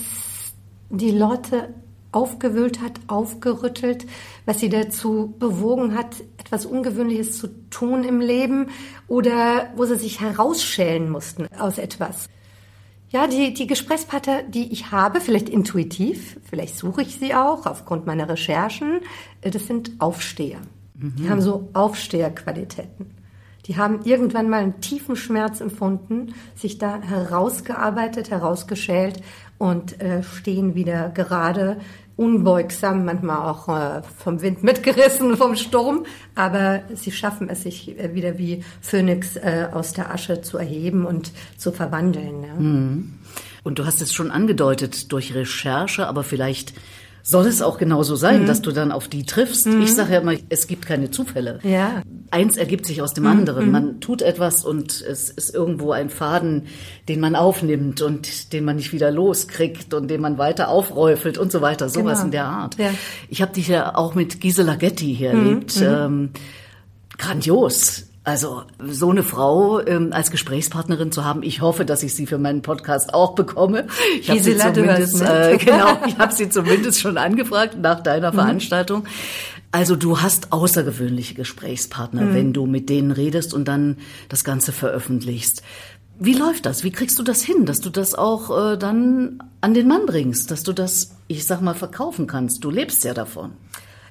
die 0.90 1.12
Leute 1.12 1.68
aufgewühlt 2.10 2.80
hat, 2.80 3.00
aufgerüttelt, 3.06 4.06
was 4.46 4.60
sie 4.60 4.68
dazu 4.68 5.34
bewogen 5.38 5.94
hat, 5.94 6.22
etwas 6.38 6.66
Ungewöhnliches 6.66 7.38
zu 7.38 7.48
tun 7.70 8.04
im 8.04 8.20
Leben 8.20 8.70
oder 9.08 9.72
wo 9.76 9.84
sie 9.84 9.96
sich 9.96 10.20
herausschälen 10.20 11.10
mussten 11.10 11.46
aus 11.58 11.78
etwas. 11.78 12.28
Ja, 13.14 13.28
die, 13.28 13.54
die 13.54 13.68
Gesprächspartner, 13.68 14.42
die 14.42 14.73
ich 14.73 14.90
habe, 14.90 15.21
vielleicht 15.21 15.49
intuitiv, 15.49 16.37
vielleicht 16.50 16.76
suche 16.76 17.02
ich 17.02 17.14
sie 17.14 17.33
auch 17.33 17.64
aufgrund 17.64 18.06
meiner 18.06 18.28
Recherchen, 18.28 19.02
äh, 19.40 19.52
das 19.52 19.68
sind 19.68 19.92
Aufsteher. 20.00 20.59
Die 20.94 21.30
haben 21.30 21.40
so 21.40 21.68
Aufsteherqualitäten. 21.75 23.06
Die 23.66 23.76
haben 23.76 24.00
irgendwann 24.02 24.50
mal 24.50 24.62
einen 24.62 24.80
tiefen 24.80 25.14
Schmerz 25.14 25.61
empfunden, 25.61 26.35
sich 26.56 26.78
da 26.78 27.00
herausgearbeitet, 27.02 28.33
herausgeschält 28.33 29.23
und 29.59 30.00
äh, 30.00 30.25
stehen 30.25 30.75
wieder 30.75 31.11
gerade, 31.11 31.78
unbeugsam, 32.16 33.04
manchmal 33.04 33.50
auch 33.50 33.68
äh, 33.68 34.02
vom 34.18 34.40
Wind 34.40 34.62
mitgerissen, 34.62 35.37
vom 35.37 35.56
Sturm, 35.56 36.06
aber 36.35 36.83
sie 36.94 37.11
schaffen 37.11 37.49
es, 37.49 37.62
sich 37.62 37.99
äh, 37.99 38.14
wieder 38.14 38.38
wie 38.38 38.64
Phönix 38.80 39.37
äh, 39.37 39.68
aus 39.73 39.92
der 39.92 40.12
Asche 40.12 40.40
zu 40.40 40.59
erheben 40.59 41.06
und 41.06 41.33
zu 41.56 41.73
verwandeln. 41.73 42.44
Ja. 42.44 42.54
Und 43.64 43.78
du 43.78 43.87
hast 43.87 44.00
es 44.00 44.12
schon 44.12 44.30
angedeutet 44.30 45.11
durch 45.11 45.35
Recherche, 45.35 46.06
aber 46.06 46.23
vielleicht 46.23 46.75
soll 47.26 47.47
es 47.47 47.62
auch 47.62 47.78
genauso 47.78 48.16
sein, 48.16 48.45
dass 48.45 48.61
du 48.61 48.71
dann 48.71 48.93
auf 48.93 49.09
die 49.09 49.25
triffst. 49.25 49.66
Ich 49.66 49.95
sage 49.95 50.12
ja 50.12 50.21
immer, 50.21 50.35
es 50.50 50.66
gibt 50.66 50.85
keine 50.85 51.11
Zufälle. 51.11 51.59
Ja. 51.62 52.02
eins 52.31 52.59
ergibt 52.59 52.85
sich 52.85 53.00
aus 53.00 53.14
dem 53.14 53.26
anderen. 53.26 53.71
Man 53.73 54.00
tut 54.00 54.21
etwas 54.21 54.62
und 54.64 55.00
es 55.00 55.31
ist 55.31 55.54
irgendwo 55.54 55.93
ein 55.93 56.11
Faden, 56.11 56.66
den 57.09 57.21
man 57.21 57.35
aufnimmt 57.35 58.02
und 58.02 58.52
den 58.52 58.64
man 58.66 58.76
nicht 58.76 58.93
wieder 58.93 59.11
loskriegt 59.11 59.95
und 59.95 60.09
den 60.09 60.21
man 60.21 60.37
weiter 60.37 60.69
aufräufelt 60.69 61.38
und 61.38 61.50
so 61.50 61.62
weiter. 61.62 61.88
Sowas 61.88 62.19
Genau. 62.19 62.25
in 62.26 62.31
der 62.33 62.45
Art. 62.45 62.76
Ja. 62.78 62.90
Ich 63.31 63.40
habe 63.40 63.52
dich 63.54 63.69
ja 63.69 63.95
auch 63.95 64.14
mit 64.14 64.43
Gisela 64.43 64.75
Getty 64.76 65.14
hier 65.16 65.31
erlebt. 65.31 65.81
Ähm, 65.81 66.31
grandios. 67.16 68.04
Also 68.25 68.62
so 68.88 69.11
eine 69.11 69.23
Frau 69.23 69.81
ähm, 69.81 70.14
als 70.14 70.31
Gesprächspartnerin 70.31 71.12
zu 71.12 71.26
haben, 71.26 71.43
ich 71.43 71.61
hoffe, 71.61 71.85
dass 71.85 72.02
ich 72.02 72.14
sie 72.14 72.26
für 72.26 72.38
meinen 72.38 72.62
Podcast 72.62 73.12
auch 73.12 73.35
bekomme. 73.35 73.87
Ich 74.19 74.31
habe 74.31 74.40
sie 74.40 74.57
zumindest, 74.57 75.21
äh, 75.21 75.59
genau, 75.59 75.99
ich 76.07 76.16
habe 76.16 76.33
sie 76.33 76.49
zumindest 76.49 77.00
schon 77.00 77.19
angefragt 77.19 77.76
nach 77.78 78.00
deiner 78.00 78.33
Veranstaltung. 78.33 79.04
Also 79.73 79.95
du 79.95 80.23
hast 80.23 80.52
außergewöhnliche 80.52 81.35
Gesprächspartner, 81.35 82.33
wenn 82.33 82.52
du 82.54 82.64
mit 82.64 82.88
denen 82.88 83.11
redest 83.11 83.52
und 83.52 83.66
dann 83.66 83.99
das 84.28 84.43
Ganze 84.43 84.73
veröffentlichst. 84.73 85.62
Wie 86.19 86.35
läuft 86.35 86.64
das? 86.64 86.85
Wie 86.85 86.93
kriegst 86.93 87.19
du 87.19 87.25
das 87.25 87.43
hin, 87.43 87.66
dass 87.66 87.81
du 87.81 87.90
das 87.90 88.14
auch 88.14 88.73
äh, 88.73 88.76
dann 88.78 89.43
an 89.61 89.75
den 89.75 89.88
Mann 89.88 90.07
bringst, 90.07 90.50
dass 90.50 90.62
du 90.62 90.73
das, 90.73 91.16
ich 91.26 91.45
sag 91.45 91.61
mal, 91.61 91.75
verkaufen 91.75 92.26
kannst? 92.26 92.62
Du 92.62 92.71
lebst 92.71 93.04
ja 93.04 93.14
davon. 93.14 93.52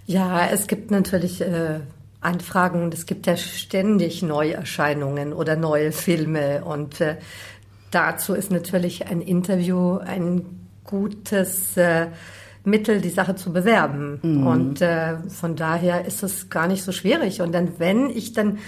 Ja, 0.06 0.48
es 0.48 0.68
gibt 0.68 0.92
natürlich 0.92 1.40
äh, 1.42 1.80
Anfragen 2.24 2.84
und 2.84 2.94
es 2.94 3.06
gibt 3.06 3.28
ja 3.28 3.38
ständig 3.38 4.22
Neuerscheinungen 4.22 5.34
oder 5.34 5.56
neue 5.56 5.92
Filme 5.92 6.64
und 6.64 7.02
äh, 7.02 7.18
dazu 7.92 8.34
ist 8.34 8.52
natürlich 8.52 9.08
ein 9.08 9.22
Interview 9.22 9.98
ein 9.98 10.68
gutes 10.84 11.78
äh, 11.78 12.08
Mittel, 12.66 13.02
die 13.02 13.10
Sache 13.10 13.36
zu 13.36 13.52
bewerben. 13.52 14.20
Und 14.46 14.82
äh, 14.82 15.18
von 15.30 15.56
daher 15.56 16.06
ist 16.06 16.24
es 16.24 16.50
gar 16.50 16.68
nicht 16.68 16.84
so 16.84 16.92
schwierig. 16.92 17.42
Und 17.42 17.52
dann, 17.52 17.74
wenn 17.78 18.10
ich 18.10 18.34
dann 18.34 18.60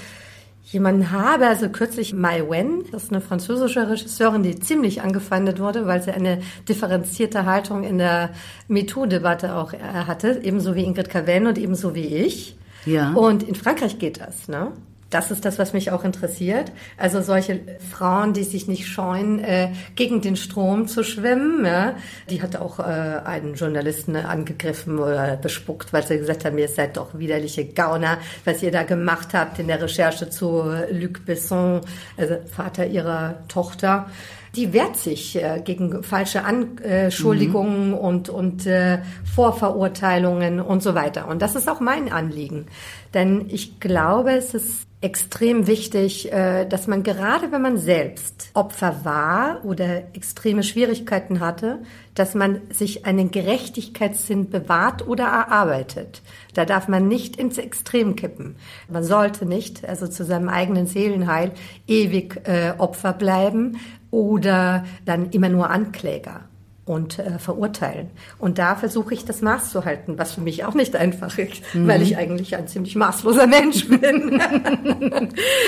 jemanden 0.63 1.11
habe, 1.11 1.47
also 1.47 1.69
kürzlich 1.69 2.13
Mai 2.13 2.43
Wen, 2.49 2.83
das 2.91 3.03
ist 3.03 3.11
eine 3.11 3.21
französische 3.21 3.87
Regisseurin, 3.89 4.43
die 4.43 4.59
ziemlich 4.59 5.01
angefeindet 5.01 5.59
wurde, 5.59 5.85
weil 5.85 6.01
sie 6.01 6.11
eine 6.11 6.39
differenzierte 6.67 7.45
Haltung 7.45 7.83
in 7.83 7.99
der 7.99 8.31
MeToo-Debatte 8.67 9.55
auch 9.55 9.73
äh, 9.73 9.77
hatte, 9.79 10.41
ebenso 10.43 10.75
wie 10.75 10.83
Ingrid 10.83 11.09
Cavell 11.09 11.47
und 11.47 11.57
ebenso 11.57 11.95
wie 11.95 12.07
ich. 12.07 12.57
Ja. 12.85 13.13
Und 13.13 13.43
in 13.43 13.55
Frankreich 13.55 13.99
geht 13.99 14.19
das, 14.19 14.47
ne? 14.47 14.71
Das 15.11 15.29
ist 15.31 15.45
das, 15.45 15.59
was 15.59 15.71
mich 15.71 15.91
auch 15.91 16.03
interessiert. 16.03 16.71
Also 16.97 17.21
solche 17.21 17.61
Frauen, 17.91 18.33
die 18.33 18.43
sich 18.43 18.67
nicht 18.67 18.87
scheuen, 18.87 19.39
äh, 19.39 19.71
gegen 19.95 20.19
den 20.19 20.35
Strom 20.35 20.87
zu 20.87 21.03
schwimmen. 21.03 21.63
Ja? 21.63 21.95
Die 22.29 22.41
hat 22.41 22.55
auch 22.55 22.79
äh, 22.79 22.83
einen 22.83 23.53
Journalisten 23.53 24.15
angegriffen 24.15 24.97
oder 24.97 25.37
bespuckt, 25.37 25.93
weil 25.93 26.05
sie 26.05 26.17
gesagt 26.17 26.43
haben, 26.43 26.57
ihr 26.57 26.67
seid 26.67 26.97
doch 26.97 27.17
widerliche 27.17 27.65
Gauner, 27.65 28.17
was 28.45 28.63
ihr 28.63 28.71
da 28.71 28.83
gemacht 28.83 29.29
habt 29.33 29.59
in 29.59 29.67
der 29.67 29.81
Recherche 29.81 30.29
zu 30.29 30.63
Luc 30.91 31.23
Besson, 31.25 31.81
also 32.17 32.37
Vater 32.51 32.87
ihrer 32.87 33.47
Tochter. 33.47 34.07
Die 34.55 34.73
wehrt 34.73 34.95
sich 34.97 35.35
äh, 35.35 35.61
gegen 35.63 36.03
falsche 36.03 36.43
Anschuldigungen 36.43 37.93
und, 37.93 38.29
und 38.29 38.65
äh, 38.65 38.99
Vorverurteilungen 39.35 40.61
und 40.61 40.81
so 40.81 40.95
weiter. 40.95 41.27
Und 41.27 41.41
das 41.41 41.55
ist 41.55 41.69
auch 41.69 41.79
mein 41.79 42.11
Anliegen. 42.11 42.67
Denn 43.13 43.45
ich 43.49 43.79
glaube, 43.79 44.31
es 44.31 44.53
ist 44.53 44.87
extrem 45.05 45.67
wichtig, 45.67 46.31
äh, 46.31 46.65
dass 46.65 46.87
man 46.87 47.03
gerade, 47.03 47.51
wenn 47.51 47.61
man 47.61 47.77
selbst 47.77 48.49
Opfer 48.55 49.01
war 49.03 49.63
oder 49.63 50.15
extreme 50.15 50.63
Schwierigkeiten 50.63 51.41
hatte, 51.41 51.79
dass 52.15 52.33
man 52.33 52.61
sich 52.71 53.05
einen 53.05 53.29
Gerechtigkeitssinn 53.29 54.49
bewahrt 54.49 55.07
oder 55.07 55.25
erarbeitet. 55.25 56.23
Da 56.55 56.65
darf 56.65 56.87
man 56.87 57.07
nicht 57.07 57.35
ins 57.35 57.59
Extrem 57.59 58.15
kippen. 58.15 58.55
Man 58.89 59.03
sollte 59.03 59.45
nicht, 59.45 59.87
also 59.87 60.07
zu 60.07 60.25
seinem 60.25 60.49
eigenen 60.49 60.87
Seelenheil, 60.87 61.51
ewig 61.87 62.41
äh, 62.47 62.73
Opfer 62.77 63.13
bleiben 63.13 63.77
oder 64.15 64.85
dann 65.03 65.29
immer 65.31 65.49
nur 65.49 65.69
Ankläger 65.69 66.45
und 66.85 67.19
äh, 67.19 67.37
verurteilen. 67.37 68.11
Und 68.39 68.59
da 68.59 68.75
versuche 68.75 69.13
ich 69.13 69.25
das 69.25 69.41
Maß 69.41 69.71
zu 69.71 69.83
halten, 69.83 70.17
was 70.17 70.33
für 70.33 70.41
mich 70.41 70.63
auch 70.63 70.73
nicht 70.73 70.95
einfach 70.95 71.37
ist, 71.37 71.63
weil 71.73 72.01
ich 72.01 72.15
eigentlich 72.15 72.55
ein 72.55 72.67
ziemlich 72.67 72.95
maßloser 72.95 73.47
Mensch 73.47 73.89
bin. 73.89 74.39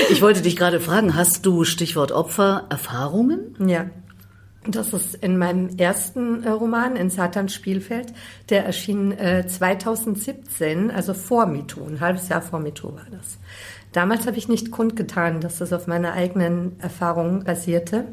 Ich 0.09 0.21
wollte 0.21 0.41
dich 0.41 0.55
gerade 0.55 0.79
fragen, 0.79 1.15
hast 1.15 1.45
du 1.45 1.65
Stichwort 1.65 2.11
Opfer 2.11 2.65
Erfahrungen? 2.69 3.55
ja. 3.65 3.85
Das 4.69 4.91
ist 4.91 5.15
in 5.15 5.37
meinem 5.37 5.77
ersten 5.77 6.43
äh, 6.43 6.49
Roman, 6.49 6.97
in 6.97 7.09
Satans 7.09 7.53
Spielfeld, 7.53 8.11
der 8.49 8.65
erschien 8.65 9.13
äh, 9.13 9.47
2017, 9.47 10.91
also 10.91 11.13
vor 11.13 11.45
MeToo, 11.45 11.85
ein 11.85 12.01
halbes 12.01 12.27
Jahr 12.27 12.41
vor 12.41 12.59
MeToo 12.59 12.93
war 12.93 13.07
das. 13.09 13.37
Damals 13.93 14.27
habe 14.27 14.37
ich 14.37 14.49
nicht 14.49 14.69
kundgetan, 14.69 15.39
dass 15.39 15.59
das 15.59 15.71
auf 15.71 15.87
meiner 15.87 16.13
eigenen 16.13 16.77
Erfahrung 16.79 17.45
basierte. 17.45 18.05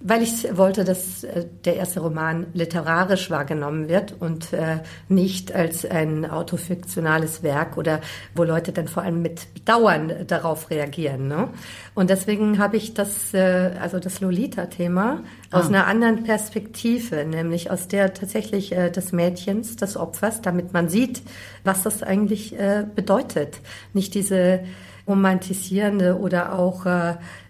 Weil 0.00 0.22
ich 0.22 0.56
wollte, 0.56 0.84
dass 0.84 1.24
äh, 1.24 1.46
der 1.64 1.76
erste 1.76 2.00
Roman 2.00 2.46
literarisch 2.52 3.30
wahrgenommen 3.30 3.88
wird 3.88 4.14
und 4.20 4.52
äh, 4.52 4.80
nicht 5.08 5.54
als 5.54 5.84
ein 5.86 6.28
autofiktionales 6.30 7.42
Werk 7.42 7.76
oder 7.78 8.00
wo 8.34 8.44
Leute 8.44 8.72
dann 8.72 8.88
vor 8.88 9.02
allem 9.02 9.22
mit 9.22 9.52
Bedauern 9.54 10.12
darauf 10.26 10.70
reagieren. 10.70 11.28
Ne? 11.28 11.48
Und 11.94 12.10
deswegen 12.10 12.58
habe 12.58 12.76
ich 12.76 12.92
das, 12.94 13.32
äh, 13.32 13.70
also 13.80 13.98
das 13.98 14.20
Lolita-Thema 14.20 15.22
aus 15.50 15.64
Ah. 15.64 15.68
einer 15.68 15.86
anderen 15.86 16.24
Perspektive, 16.24 17.24
nämlich 17.24 17.70
aus 17.70 17.88
der 17.88 18.12
tatsächlich 18.12 18.70
des 18.70 19.12
Mädchens, 19.12 19.76
des 19.76 19.96
Opfers, 19.96 20.42
damit 20.42 20.72
man 20.72 20.88
sieht, 20.88 21.22
was 21.64 21.82
das 21.82 22.02
eigentlich 22.02 22.54
bedeutet. 22.94 23.60
Nicht 23.92 24.14
diese 24.14 24.60
romantisierende 25.06 26.18
oder 26.18 26.58
auch 26.58 26.84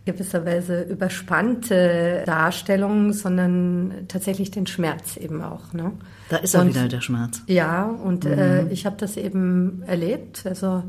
gewisserweise 0.07 0.83
überspannte 0.83 2.23
Darstellung, 2.25 3.13
sondern 3.13 3.93
tatsächlich 4.09 4.51
den 4.51 4.67
Schmerz 4.67 5.17
eben 5.19 5.43
auch. 5.43 5.73
Ne? 5.75 5.93
Da 6.31 6.39
ist 6.39 6.55
Und- 6.55 6.69
wieder, 6.69 6.89
der 6.89 7.01
Schmerz. 7.03 7.43
Ja, 7.47 7.85
und 7.85 8.25
äh, 8.25 8.67
ich 8.69 8.87
habe 8.87 8.97
das 8.99 9.17
eben 9.17 9.83
erlebt. 9.87 10.45
Also 10.47 10.85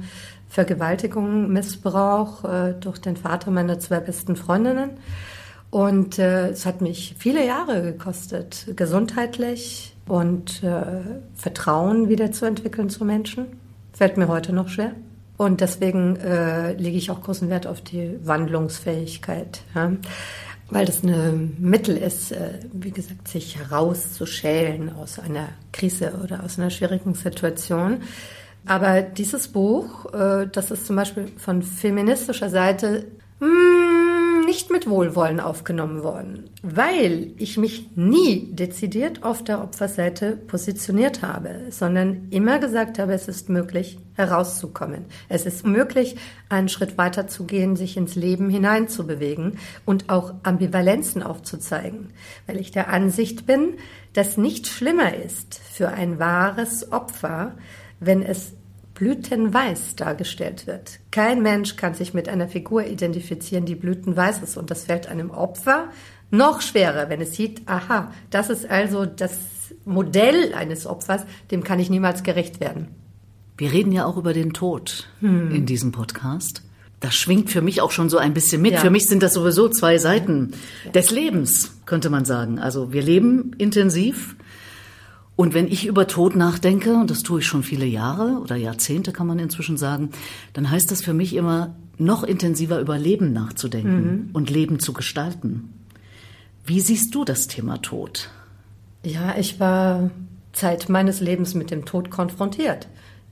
Vergewaltigung, 0.49 1.51
Missbrauch 1.51 2.45
äh, 2.45 2.73
durch 2.79 2.99
den 2.99 3.17
Vater 3.17 3.51
meiner 3.51 3.79
zwei 3.79 3.99
besten 3.99 4.35
Freundinnen. 4.35 4.91
Und 5.69 6.17
äh, 6.17 6.49
es 6.49 6.65
hat 6.65 6.81
mich 6.81 7.15
viele 7.17 7.45
Jahre 7.45 7.81
gekostet, 7.81 8.67
gesundheitlich 8.75 9.95
und 10.07 10.63
äh, 10.63 11.01
Vertrauen 11.35 12.07
wiederzuentwickeln 12.07 12.89
zu 12.89 13.03
Menschen. 13.03 13.47
Fällt 13.91 14.15
mir 14.15 14.27
heute 14.29 14.53
noch 14.53 14.69
schwer. 14.69 14.91
Und 15.37 15.61
deswegen 15.61 16.15
äh, 16.17 16.73
lege 16.73 16.97
ich 16.97 17.11
auch 17.11 17.21
großen 17.21 17.49
Wert 17.49 17.67
auf 17.67 17.81
die 17.81 18.17
Wandlungsfähigkeit. 18.23 19.61
Ja? 19.75 19.91
Weil 20.69 20.85
das 20.85 21.03
ein 21.03 21.55
Mittel 21.59 21.95
ist, 21.95 22.31
äh, 22.31 22.59
wie 22.73 22.91
gesagt, 22.91 23.27
sich 23.27 23.57
herauszuschälen 23.57 24.93
aus 24.95 25.19
einer 25.19 25.49
Krise 25.71 26.19
oder 26.23 26.43
aus 26.43 26.57
einer 26.57 26.71
schwierigen 26.71 27.13
Situation. 27.13 28.01
Aber 28.65 29.01
dieses 29.01 29.47
Buch, 29.47 30.11
äh, 30.13 30.47
das 30.51 30.71
ist 30.71 30.87
zum 30.87 30.95
Beispiel 30.95 31.31
von 31.37 31.61
feministischer 31.61 32.49
Seite 32.49 33.05
mh, 33.39 33.49
nicht 33.49 33.76
mit 34.77 34.87
Wohlwollen 34.87 35.39
aufgenommen 35.39 36.03
worden, 36.03 36.51
weil 36.61 37.31
ich 37.37 37.57
mich 37.57 37.89
nie 37.95 38.53
dezidiert 38.53 39.23
auf 39.23 39.43
der 39.43 39.63
Opferseite 39.63 40.33
positioniert 40.33 41.23
habe, 41.23 41.61
sondern 41.71 42.27
immer 42.29 42.59
gesagt 42.59 42.99
habe, 42.99 43.13
es 43.13 43.27
ist 43.27 43.49
möglich, 43.49 43.97
herauszukommen. 44.13 45.05
Es 45.29 45.47
ist 45.47 45.65
möglich, 45.65 46.15
einen 46.49 46.69
Schritt 46.69 46.95
weiter 46.95 47.27
zu 47.27 47.45
gehen, 47.45 47.75
sich 47.75 47.97
ins 47.97 48.13
Leben 48.13 48.51
hineinzubewegen 48.51 49.57
und 49.83 50.11
auch 50.11 50.35
Ambivalenzen 50.43 51.23
aufzuzeigen, 51.23 52.09
weil 52.45 52.59
ich 52.59 52.69
der 52.69 52.89
Ansicht 52.89 53.47
bin, 53.47 53.77
dass 54.13 54.37
nichts 54.37 54.69
schlimmer 54.69 55.15
ist 55.15 55.59
für 55.71 55.89
ein 55.89 56.19
wahres 56.19 56.91
Opfer, 56.91 57.55
wenn 57.99 58.21
es 58.21 58.53
blütenweiß 58.97 59.95
dargestellt 59.95 60.65
wird. 60.65 60.99
Kein 61.11 61.41
Mensch 61.43 61.75
kann 61.75 61.93
sich 61.93 62.13
mit 62.15 62.27
einer 62.27 62.47
Figur 62.47 62.85
identifizieren, 62.85 63.65
die 63.65 63.75
blütenweiß 63.75 64.41
ist. 64.41 64.57
Und 64.57 64.71
das 64.71 64.85
fällt 64.85 65.07
einem 65.07 65.29
Opfer 65.29 65.89
noch 66.31 66.61
schwerer, 66.61 67.07
wenn 67.09 67.21
es 67.21 67.35
sieht, 67.35 67.61
aha, 67.67 68.11
das 68.31 68.49
ist 68.49 68.69
also 68.69 69.05
das 69.05 69.37
Modell 69.85 70.53
eines 70.53 70.85
Opfers, 70.87 71.21
dem 71.51 71.63
kann 71.63 71.79
ich 71.79 71.89
niemals 71.89 72.23
gerecht 72.23 72.59
werden. 72.59 72.87
Wir 73.57 73.71
reden 73.71 73.91
ja 73.91 74.05
auch 74.05 74.17
über 74.17 74.33
den 74.33 74.51
Tod 74.53 75.07
Hm. 75.19 75.51
in 75.51 75.65
diesem 75.65 75.91
Podcast. 75.91 76.63
Das 76.99 77.13
schwingt 77.15 77.51
für 77.51 77.61
mich 77.61 77.81
auch 77.81 77.91
schon 77.91 78.09
so 78.09 78.17
ein 78.17 78.33
bisschen 78.33 78.61
mit. 78.61 78.73
Ja. 78.73 78.79
Für 78.79 78.89
mich 78.89 79.07
sind 79.07 79.21
das 79.21 79.35
sowieso 79.35 79.69
zwei 79.69 79.99
Seiten 79.99 80.53
des 80.95 81.11
Lebens, 81.11 81.77
könnte 81.85 82.09
man 82.09 82.25
sagen. 82.25 82.57
Also 82.57 82.91
wir 82.91 83.03
leben 83.03 83.51
intensiv. 83.59 84.35
Und 85.37 85.53
wenn 85.53 85.67
ich 85.67 85.85
über 85.85 86.07
Tod 86.07 86.35
nachdenke, 86.35 86.95
und 86.95 87.11
das 87.11 87.21
tue 87.21 87.39
ich 87.39 87.45
schon 87.45 87.61
viele 87.61 87.85
Jahre 87.85 88.39
oder 88.41 88.55
Jahrzehnte, 88.55 89.13
kann 89.13 89.27
man 89.27 89.37
inzwischen 89.37 89.77
sagen, 89.77 90.09
dann 90.53 90.69
heißt 90.69 90.89
das 90.89 91.03
für 91.03 91.13
mich 91.13 91.35
immer, 91.35 91.75
noch 91.99 92.23
intensiver 92.23 92.79
über 92.79 92.97
Leben 92.97 93.33
nachzudenken 93.33 94.29
und 94.33 94.49
Leben 94.49 94.79
zu 94.79 94.93
gestalten. 94.93 95.73
Wie 96.65 96.81
siehst 96.81 97.13
du 97.13 97.23
das 97.23 97.47
Thema 97.47 97.81
Tod? 97.81 98.29
Ja, 99.03 99.37
ich 99.37 99.59
war 99.59 100.09
Zeit 100.53 100.89
meines 100.89 101.21
Lebens 101.21 101.53
mit 101.53 101.69
dem 101.69 101.85
Tod 101.85 102.09
konfrontiert. 102.09 102.87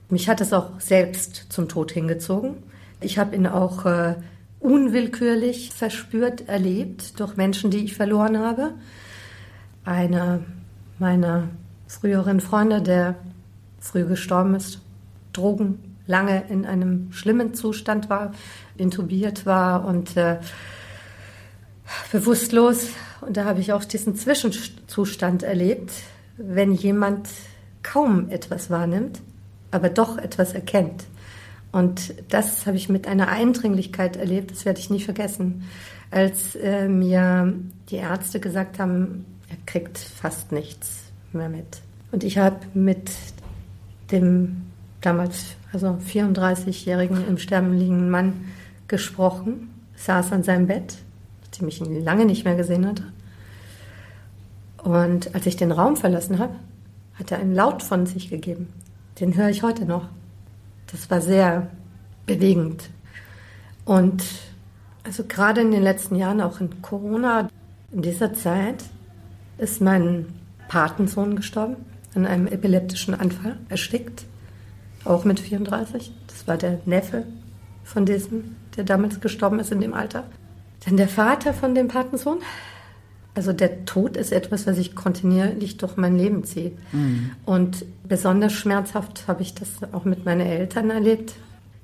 mich 0.08 0.28
hat 0.28 0.40
es 0.40 0.52
auch 0.52 0.80
selbst 0.80 1.46
zum 1.48 1.68
Tod 1.68 1.90
hingezogen. 1.90 2.54
Ich 3.00 3.18
habe 3.18 3.34
ihn 3.34 3.48
auch 3.48 3.84
äh, 3.84 4.14
unwillkürlich 4.60 5.72
verspürt, 5.74 6.48
erlebt 6.48 7.18
durch 7.18 7.36
Menschen, 7.36 7.72
die 7.72 7.84
ich 7.84 7.94
verloren 7.94 8.38
habe. 8.38 8.74
Einer 9.84 10.40
meiner 10.98 11.48
früheren 11.86 12.40
Freunde, 12.40 12.82
der 12.82 13.16
früh 13.80 14.04
gestorben 14.04 14.54
ist, 14.54 14.80
Drogen 15.32 15.96
lange 16.06 16.44
in 16.48 16.64
einem 16.64 17.12
schlimmen 17.12 17.54
Zustand 17.54 18.08
war, 18.08 18.32
intubiert 18.76 19.46
war 19.46 19.84
und 19.84 20.16
äh, 20.16 20.38
bewusstlos. 22.12 22.88
Und 23.20 23.36
da 23.36 23.44
habe 23.44 23.60
ich 23.60 23.72
auch 23.72 23.84
diesen 23.84 24.14
Zwischenzustand 24.16 25.42
erlebt, 25.42 25.92
wenn 26.36 26.72
jemand 26.72 27.28
kaum 27.82 28.30
etwas 28.30 28.70
wahrnimmt, 28.70 29.20
aber 29.70 29.88
doch 29.88 30.18
etwas 30.18 30.52
erkennt. 30.52 31.04
Und 31.72 32.14
das 32.28 32.66
habe 32.66 32.76
ich 32.76 32.88
mit 32.88 33.06
einer 33.06 33.28
Eindringlichkeit 33.28 34.16
erlebt, 34.16 34.50
das 34.50 34.64
werde 34.64 34.80
ich 34.80 34.90
nie 34.90 35.00
vergessen, 35.00 35.64
als 36.10 36.54
äh, 36.54 36.88
mir 36.88 37.52
die 37.90 37.96
Ärzte 37.96 38.40
gesagt 38.40 38.78
haben, 38.78 39.24
er 39.48 39.56
kriegt 39.66 39.98
fast 39.98 40.52
nichts 40.52 41.05
mehr 41.32 41.48
mit. 41.48 41.80
Und 42.12 42.24
ich 42.24 42.38
habe 42.38 42.58
mit 42.74 43.10
dem 44.10 44.62
damals 45.00 45.56
also 45.72 45.98
34-jährigen 46.08 47.26
im 47.28 47.38
Sterben 47.38 47.76
liegenden 47.76 48.10
Mann 48.10 48.46
gesprochen, 48.88 49.70
saß 49.96 50.32
an 50.32 50.42
seinem 50.42 50.66
Bett, 50.66 50.98
nachdem 51.42 51.68
ich 51.68 51.80
ihn 51.80 52.02
lange 52.04 52.24
nicht 52.24 52.44
mehr 52.44 52.56
gesehen 52.56 52.86
hatte. 52.86 53.04
Und 54.82 55.34
als 55.34 55.46
ich 55.46 55.56
den 55.56 55.72
Raum 55.72 55.96
verlassen 55.96 56.38
habe, 56.38 56.54
hat 57.14 57.32
er 57.32 57.38
einen 57.38 57.54
Laut 57.54 57.82
von 57.82 58.06
sich 58.06 58.30
gegeben. 58.30 58.68
Den 59.20 59.36
höre 59.36 59.48
ich 59.48 59.62
heute 59.62 59.84
noch. 59.84 60.08
Das 60.90 61.10
war 61.10 61.20
sehr 61.20 61.68
bewegend. 62.26 62.90
Und 63.84 64.24
also 65.02 65.24
gerade 65.24 65.60
in 65.60 65.70
den 65.70 65.82
letzten 65.82 66.16
Jahren, 66.16 66.40
auch 66.40 66.60
in 66.60 66.82
Corona, 66.82 67.48
in 67.92 68.02
dieser 68.02 68.34
Zeit, 68.34 68.84
ist 69.58 69.80
mein 69.80 70.26
Patensohn 70.68 71.36
gestorben 71.36 71.76
an 72.14 72.26
einem 72.26 72.46
epileptischen 72.46 73.14
Anfall, 73.14 73.58
erstickt, 73.68 74.24
auch 75.04 75.24
mit 75.24 75.38
34. 75.38 76.12
Das 76.26 76.48
war 76.48 76.56
der 76.56 76.80
Neffe 76.86 77.24
von 77.84 78.06
diesem, 78.06 78.56
der 78.76 78.84
damals 78.84 79.20
gestorben 79.20 79.60
ist 79.60 79.70
in 79.70 79.80
dem 79.80 79.94
Alter. 79.94 80.24
Dann 80.84 80.96
der 80.96 81.08
Vater 81.08 81.52
von 81.52 81.74
dem 81.74 81.88
Patensohn. 81.88 82.38
Also 83.34 83.52
der 83.52 83.84
Tod 83.84 84.16
ist 84.16 84.32
etwas, 84.32 84.66
was 84.66 84.78
ich 84.78 84.94
kontinuierlich 84.94 85.76
durch 85.76 85.96
mein 85.96 86.16
Leben 86.16 86.44
ziehe. 86.44 86.72
Mhm. 86.92 87.32
Und 87.44 87.84
besonders 88.08 88.54
schmerzhaft 88.54 89.28
habe 89.28 89.42
ich 89.42 89.54
das 89.54 89.68
auch 89.92 90.04
mit 90.04 90.24
meinen 90.24 90.46
Eltern 90.46 90.90
erlebt. 90.90 91.34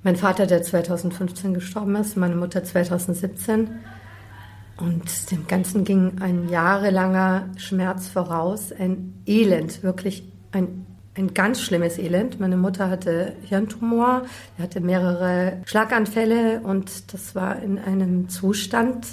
Mein 0.03 0.17
Vater, 0.17 0.47
der 0.47 0.63
2015 0.63 1.53
gestorben 1.55 1.95
ist, 1.97 2.17
meine 2.17 2.37
Mutter 2.37 2.65
2017. 2.65 3.69
Und 4.77 5.31
dem 5.31 5.47
Ganzen 5.47 5.85
ging 5.85 6.21
ein 6.21 6.49
jahrelanger 6.49 7.49
Schmerz 7.57 8.09
voraus, 8.09 8.73
ein 8.73 9.23
Elend, 9.27 9.83
wirklich 9.83 10.25
ein, 10.51 10.87
ein 11.15 11.35
ganz 11.35 11.61
schlimmes 11.61 11.99
Elend. 11.99 12.41
Meine 12.41 12.57
Mutter 12.57 12.89
hatte 12.89 13.35
Hirntumor, 13.45 14.23
er 14.57 14.65
hatte 14.65 14.81
mehrere 14.81 15.61
Schlaganfälle 15.67 16.61
und 16.61 17.13
das 17.13 17.35
war 17.35 17.63
in 17.63 17.79
einem 17.79 18.29
Zustand, 18.29 19.07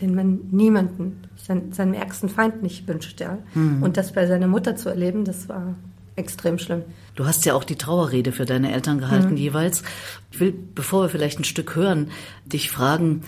den 0.00 0.14
man 0.14 0.40
niemanden, 0.50 1.22
sein, 1.36 1.72
seinem 1.72 1.94
ärgsten 1.94 2.28
Feind 2.28 2.62
nicht 2.62 2.86
wünscht. 2.86 3.20
Ja. 3.20 3.38
Mhm. 3.54 3.82
Und 3.82 3.96
das 3.96 4.12
bei 4.12 4.26
seiner 4.26 4.46
Mutter 4.46 4.76
zu 4.76 4.88
erleben, 4.88 5.24
das 5.24 5.48
war 5.48 5.74
extrem 6.16 6.58
schlimm. 6.58 6.82
Du 7.14 7.26
hast 7.26 7.44
ja 7.44 7.54
auch 7.54 7.64
die 7.64 7.76
Trauerrede 7.76 8.32
für 8.32 8.46
deine 8.46 8.72
Eltern 8.72 8.98
gehalten 8.98 9.32
mhm. 9.32 9.36
jeweils. 9.36 9.82
Ich 10.30 10.40
will, 10.40 10.54
bevor 10.74 11.04
wir 11.04 11.08
vielleicht 11.08 11.38
ein 11.38 11.44
Stück 11.44 11.76
hören, 11.76 12.10
dich 12.46 12.70
fragen, 12.70 13.22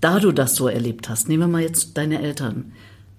da 0.00 0.20
du 0.20 0.32
das 0.32 0.54
so 0.54 0.68
erlebt 0.68 1.08
hast, 1.08 1.28
nehmen 1.28 1.44
wir 1.44 1.48
mal 1.48 1.62
jetzt 1.62 1.96
deine 1.96 2.22
Eltern, 2.22 2.72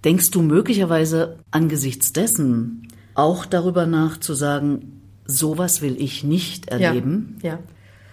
denkst 0.04 0.32
du 0.32 0.42
möglicherweise 0.42 1.38
angesichts 1.52 2.14
dessen 2.14 2.88
auch 3.16 3.46
darüber 3.46 3.86
nach 3.86 4.18
zu 4.18 4.34
sagen, 4.34 5.02
sowas 5.26 5.82
will 5.82 6.02
ich 6.02 6.24
nicht 6.24 6.70
erleben? 6.70 7.38
Ja. 7.42 7.54
ja. 7.54 7.60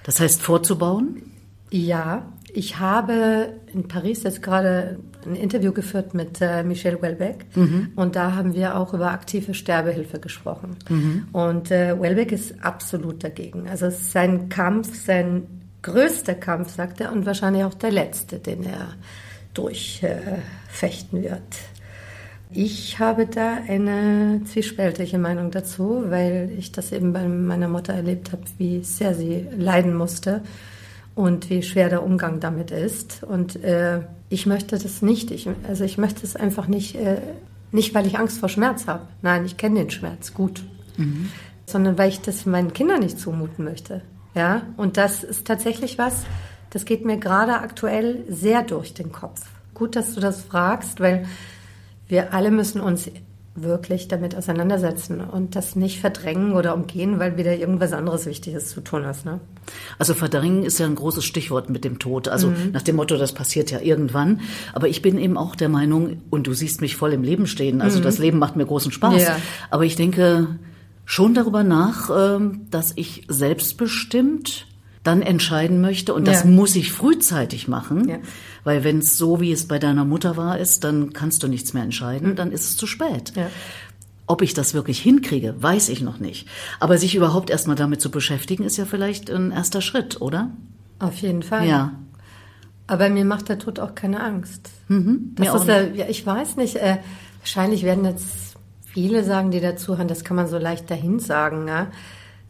Das 0.04 0.20
heißt 0.20 0.42
vorzubauen? 0.42 1.22
Ja, 1.70 2.32
ich 2.52 2.78
habe 2.78 3.54
in 3.72 3.88
Paris 3.88 4.22
jetzt 4.22 4.42
gerade 4.42 4.98
ein 5.26 5.34
Interview 5.34 5.72
geführt 5.72 6.14
mit 6.14 6.40
äh, 6.40 6.62
Michel 6.62 7.00
Welbeck 7.02 7.46
mhm. 7.54 7.92
und 7.96 8.16
da 8.16 8.34
haben 8.34 8.54
wir 8.54 8.76
auch 8.76 8.94
über 8.94 9.10
aktive 9.10 9.52
Sterbehilfe 9.52 10.20
gesprochen. 10.20 10.76
Mhm. 10.88 11.28
Und 11.32 11.70
äh, 11.70 12.00
Welbeck 12.00 12.32
ist 12.32 12.64
absolut 12.64 13.24
dagegen. 13.24 13.68
Also 13.68 13.90
sein 13.90 14.48
Kampf, 14.48 14.94
sein 15.04 15.55
größter 15.82 16.34
Kampf, 16.34 16.74
sagt 16.74 17.00
er, 17.00 17.12
und 17.12 17.26
wahrscheinlich 17.26 17.64
auch 17.64 17.74
der 17.74 17.92
letzte, 17.92 18.38
den 18.38 18.64
er 18.64 18.94
durchfechten 19.54 21.22
wird. 21.22 21.42
Ich 22.50 22.98
habe 23.00 23.26
da 23.26 23.58
eine 23.66 24.40
zwiespältige 24.44 25.18
Meinung 25.18 25.50
dazu, 25.50 26.04
weil 26.06 26.50
ich 26.56 26.72
das 26.72 26.92
eben 26.92 27.12
bei 27.12 27.26
meiner 27.26 27.68
Mutter 27.68 27.92
erlebt 27.92 28.32
habe, 28.32 28.42
wie 28.58 28.84
sehr 28.84 29.14
sie 29.14 29.46
leiden 29.56 29.94
musste 29.94 30.42
und 31.14 31.50
wie 31.50 31.62
schwer 31.62 31.88
der 31.88 32.04
Umgang 32.04 32.38
damit 32.40 32.70
ist. 32.70 33.22
Und 33.24 33.62
äh, 33.64 34.00
ich 34.28 34.46
möchte 34.46 34.78
das 34.78 35.02
nicht. 35.02 35.30
Ich, 35.32 35.48
also 35.66 35.84
ich 35.84 35.98
möchte 35.98 36.24
es 36.24 36.36
einfach 36.36 36.68
nicht, 36.68 36.94
äh, 36.94 37.18
nicht 37.72 37.94
weil 37.94 38.06
ich 38.06 38.18
Angst 38.18 38.38
vor 38.38 38.48
Schmerz 38.48 38.86
habe. 38.86 39.08
Nein, 39.22 39.44
ich 39.44 39.56
kenne 39.56 39.80
den 39.80 39.90
Schmerz 39.90 40.32
gut. 40.32 40.62
Mhm. 40.96 41.30
Sondern 41.66 41.98
weil 41.98 42.10
ich 42.10 42.20
das 42.20 42.46
meinen 42.46 42.72
Kindern 42.72 43.00
nicht 43.00 43.18
zumuten 43.18 43.64
möchte. 43.64 44.02
Ja, 44.36 44.62
und 44.76 44.98
das 44.98 45.24
ist 45.24 45.46
tatsächlich 45.46 45.98
was, 45.98 46.24
das 46.70 46.84
geht 46.84 47.04
mir 47.04 47.16
gerade 47.16 47.54
aktuell 47.54 48.24
sehr 48.28 48.62
durch 48.62 48.92
den 48.92 49.10
Kopf. 49.10 49.40
Gut, 49.72 49.96
dass 49.96 50.14
du 50.14 50.20
das 50.20 50.42
fragst, 50.42 51.00
weil 51.00 51.26
wir 52.06 52.34
alle 52.34 52.50
müssen 52.50 52.80
uns 52.80 53.10
wirklich 53.54 54.08
damit 54.08 54.36
auseinandersetzen 54.36 55.22
und 55.22 55.56
das 55.56 55.76
nicht 55.76 56.00
verdrängen 56.00 56.52
oder 56.52 56.74
umgehen, 56.74 57.18
weil 57.18 57.38
wieder 57.38 57.56
irgendwas 57.56 57.94
anderes 57.94 58.26
Wichtiges 58.26 58.70
zu 58.70 58.82
tun 58.82 59.04
ist. 59.04 59.24
Ne? 59.24 59.40
Also 59.98 60.12
verdrängen 60.12 60.62
ist 60.62 60.78
ja 60.78 60.84
ein 60.84 60.94
großes 60.94 61.24
Stichwort 61.24 61.70
mit 61.70 61.84
dem 61.84 61.98
Tod. 61.98 62.28
Also 62.28 62.48
mhm. 62.48 62.72
nach 62.72 62.82
dem 62.82 62.96
Motto, 62.96 63.16
das 63.16 63.32
passiert 63.32 63.70
ja 63.70 63.80
irgendwann. 63.80 64.40
Aber 64.74 64.88
ich 64.88 65.00
bin 65.00 65.18
eben 65.18 65.38
auch 65.38 65.56
der 65.56 65.70
Meinung, 65.70 66.22
und 66.28 66.46
du 66.46 66.52
siehst 66.52 66.82
mich 66.82 66.96
voll 66.96 67.14
im 67.14 67.22
Leben 67.22 67.46
stehen, 67.46 67.80
also 67.80 68.00
mhm. 68.00 68.02
das 68.02 68.18
Leben 68.18 68.38
macht 68.38 68.56
mir 68.56 68.66
großen 68.66 68.92
Spaß. 68.92 69.22
Ja. 69.22 69.36
Aber 69.70 69.84
ich 69.86 69.96
denke 69.96 70.48
schon 71.06 71.32
darüber 71.32 71.64
nach, 71.64 72.10
ähm, 72.14 72.66
dass 72.70 72.92
ich 72.96 73.24
selbstbestimmt 73.28 74.66
dann 75.04 75.22
entscheiden 75.22 75.80
möchte. 75.80 76.12
Und 76.12 76.26
das 76.26 76.42
ja. 76.42 76.50
muss 76.50 76.74
ich 76.76 76.92
frühzeitig 76.92 77.68
machen. 77.68 78.08
Ja. 78.08 78.18
Weil 78.64 78.84
wenn 78.84 78.98
es 78.98 79.16
so, 79.16 79.40
wie 79.40 79.52
es 79.52 79.68
bei 79.68 79.78
deiner 79.78 80.04
Mutter 80.04 80.36
war, 80.36 80.58
ist, 80.58 80.84
dann 80.84 81.12
kannst 81.12 81.42
du 81.42 81.48
nichts 81.48 81.72
mehr 81.72 81.84
entscheiden, 81.84 82.34
dann 82.34 82.50
ist 82.50 82.64
es 82.64 82.76
zu 82.76 82.86
spät. 82.86 83.32
Ja. 83.36 83.48
Ob 84.26 84.42
ich 84.42 84.54
das 84.54 84.74
wirklich 84.74 85.00
hinkriege, 85.00 85.54
weiß 85.56 85.88
ich 85.88 86.02
noch 86.02 86.18
nicht. 86.18 86.48
Aber 86.80 86.98
sich 86.98 87.14
überhaupt 87.14 87.48
erstmal 87.48 87.76
damit 87.76 88.00
zu 88.00 88.10
beschäftigen, 88.10 88.64
ist 88.64 88.76
ja 88.76 88.84
vielleicht 88.84 89.30
ein 89.30 89.52
erster 89.52 89.80
Schritt, 89.80 90.20
oder? 90.20 90.50
Auf 90.98 91.16
jeden 91.18 91.44
Fall. 91.44 91.68
Ja. 91.68 91.92
Aber 92.88 93.08
mir 93.08 93.24
macht 93.24 93.48
der 93.48 93.60
Tod 93.60 93.78
auch 93.78 93.94
keine 93.94 94.20
Angst. 94.20 94.70
Mhm, 94.88 95.36
das 95.36 95.54
ist 95.54 95.68
ja, 95.68 95.82
ja, 95.82 96.06
ich 96.08 96.26
weiß 96.26 96.56
nicht, 96.56 96.76
äh, 96.76 96.98
wahrscheinlich 97.40 97.84
werden 97.84 98.04
jetzt 98.04 98.55
viele 98.96 99.24
sagen, 99.24 99.50
die 99.50 99.60
dazu 99.60 99.94
das 99.94 100.24
kann 100.24 100.36
man 100.36 100.48
so 100.48 100.56
leicht 100.56 100.90
dahin 100.90 101.18
sagen. 101.18 101.66
Ne? 101.66 101.88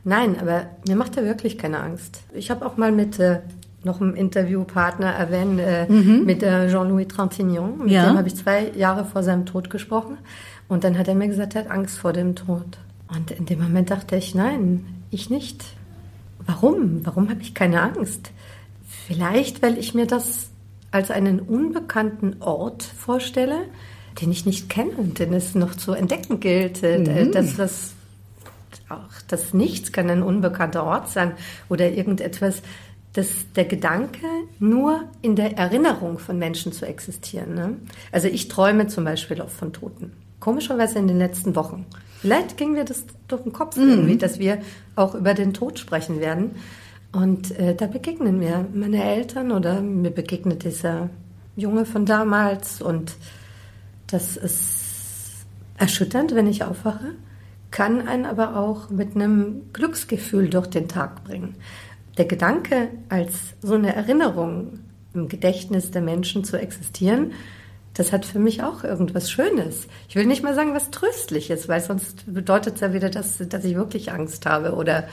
Nein, 0.05 0.39
aber 0.41 0.67
mir 0.87 0.95
macht 0.95 1.17
er 1.17 1.25
wirklich 1.25 1.59
keine 1.59 1.81
Angst. 1.81 2.23
Ich 2.35 2.53
habe 2.53 2.65
auch 2.65 2.77
mal 2.77 2.93
mit 2.93 3.19
äh, 3.19 3.41
noch 3.83 4.01
einem 4.01 4.15
Interviewpartner 4.15 5.09
erwähnt, 5.09 5.59
äh, 5.59 5.87
mhm. 5.89 6.25
mit 6.25 6.45
äh, 6.45 6.69
Jean-Louis 6.69 7.09
Trintignant. 7.09 7.81
Mit 7.81 7.91
ja. 7.91 8.07
dem 8.07 8.17
habe 8.17 8.29
ich 8.29 8.37
zwei 8.37 8.71
Jahre 8.77 9.05
vor 9.05 9.25
seinem 9.25 9.45
Tod 9.45 9.71
gesprochen. 9.71 10.19
Und 10.69 10.85
dann 10.85 10.97
hat 10.97 11.09
er 11.09 11.17
mir 11.17 11.27
gesagt, 11.27 11.57
er 11.57 11.65
hat 11.65 11.71
Angst 11.73 11.99
vor 11.99 12.13
dem 12.13 12.37
Tod. 12.37 12.79
Und 13.09 13.33
in 13.33 13.47
dem 13.47 13.61
Moment 13.61 13.91
dachte 13.91 14.15
ich, 14.15 14.37
nein, 14.37 14.87
ich 15.11 15.31
nicht. 15.31 15.65
Warum? 16.47 17.05
Warum 17.05 17.29
habe 17.29 17.43
ich 17.43 17.55
keine 17.55 17.83
Angst? 17.83 18.31
Vielleicht, 19.09 19.63
weil 19.63 19.79
ich 19.79 19.95
mir 19.95 20.07
das 20.07 20.51
als 20.93 21.11
einen 21.11 21.41
unbekannten 21.41 22.37
Ort 22.39 22.85
vorstelle, 22.85 23.63
den 24.21 24.31
ich 24.31 24.47
nicht 24.47 24.69
kenne 24.69 24.93
und 24.97 25.19
den 25.19 25.33
es 25.33 25.55
noch 25.55 25.75
zu 25.75 25.93
entdecken 25.93 26.41
gilt. 26.41 26.83
Äh, 26.83 26.99
mhm. 26.99 27.33
Dass 27.33 27.57
das 27.57 27.93
auch 28.89 29.23
das 29.29 29.53
Nichts 29.53 29.93
kann 29.93 30.11
ein 30.11 30.23
unbekannter 30.23 30.85
Ort 30.85 31.09
sein 31.11 31.33
oder 31.69 31.91
irgendetwas, 31.91 32.63
dass 33.15 33.29
der 33.55 33.65
Gedanke, 33.65 34.27
nur 34.59 35.05
in 35.23 35.37
der 35.37 35.57
Erinnerung 35.57 36.19
von 36.19 36.39
Menschen 36.39 36.73
zu 36.73 36.85
existieren. 36.87 37.55
Ne? 37.55 37.77
Also 38.13 38.29
ich 38.29 38.49
träume 38.49 38.89
zum 38.89 39.05
Beispiel 39.05 39.41
auch 39.41 39.49
von 39.49 39.73
Toten. 39.73 40.13
Komischerweise 40.39 40.99
in 40.99 41.09
den 41.09 41.19
letzten 41.19 41.57
Wochen. 41.57 41.87
Vielleicht 42.21 42.57
ging 42.57 42.73
mir 42.73 42.85
das 42.85 43.05
durch 43.27 43.43
den 43.43 43.53
Kopf 43.53 43.77
mhm. 43.77 43.89
irgendwie, 43.89 44.19
dass 44.19 44.39
wir 44.39 44.59
auch 44.97 45.15
über 45.15 45.33
den 45.33 45.55
Tod 45.55 45.79
sprechen 45.79 46.21
werden. 46.21 46.57
Und 47.13 47.59
äh, 47.59 47.75
da 47.75 47.87
begegnen 47.87 48.39
mir 48.39 48.67
meine 48.75 49.03
Eltern 49.03 49.51
oder 49.51 49.81
mir 49.81 50.11
begegnet 50.11 50.65
dieser 50.65 51.09
Junge 51.57 51.87
von 51.87 52.05
damals. 52.05 52.83
Und 52.83 53.17
das 54.07 54.37
ist 54.37 55.47
erschütternd, 55.79 56.35
wenn 56.35 56.47
ich 56.47 56.65
aufwache. 56.65 57.15
kann 57.71 58.07
einen 58.07 58.25
aber 58.25 58.57
auch 58.57 58.91
mit 58.91 59.15
einem 59.15 59.73
Glücksgefühl 59.73 60.49
durch 60.49 60.69
den 60.69 60.89
Tag 60.89 61.25
bringen. 61.25 61.57
Der 62.17 62.25
Gedanke, 62.25 62.89
als 63.09 63.35
so 63.61 63.75
eine 63.75 63.95
Erinnerung 63.95 64.79
im 65.13 65.29
Gedächtnis 65.29 65.91
der 65.91 66.01
Menschen 66.01 66.45
zu 66.45 66.57
existieren, 66.59 67.33
das 67.93 68.13
hat 68.13 68.25
für 68.25 68.39
mich 68.39 68.63
auch 68.63 68.85
irgendwas 68.85 69.31
Schönes. 69.31 69.89
Ich 70.09 70.17
will 70.17 70.27
nicht 70.27 70.43
mal 70.43 70.55
sagen, 70.55 70.75
was 70.75 70.91
Tröstliches, 70.91 71.69
weil 71.69 71.81
sonst 71.81 72.33
bedeutet 72.33 72.77
es 72.77 72.81
ja 72.81 72.93
wieder, 72.93 73.11
dass, 73.11 73.39
dass 73.39 73.65
ich 73.65 73.75
wirklich 73.75 74.13
Angst 74.13 74.47
habe. 74.47 74.75
Oder 74.75 75.09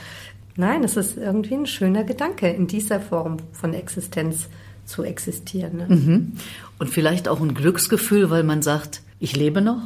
nein, 0.56 0.84
es 0.84 0.96
ist 0.98 1.18
irgendwie 1.18 1.56
ein 1.56 1.66
schöner 1.66 2.04
Gedanke, 2.04 2.50
in 2.50 2.68
dieser 2.68 3.00
Form 3.00 3.38
von 3.54 3.74
Existenz 3.74 4.48
zu 4.86 5.04
existieren. 5.04 5.78
Ne? 5.78 5.86
Mhm. 5.90 6.32
Und 6.80 6.90
vielleicht 6.90 7.28
auch 7.28 7.42
ein 7.42 7.54
Glücksgefühl, 7.54 8.30
weil 8.30 8.44
man 8.44 8.62
sagt, 8.62 9.02
ich 9.20 9.36
lebe 9.36 9.62
noch, 9.62 9.82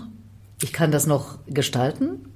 ich 0.61 0.73
kann 0.73 0.91
das 0.91 1.07
noch 1.07 1.39
gestalten. 1.47 2.31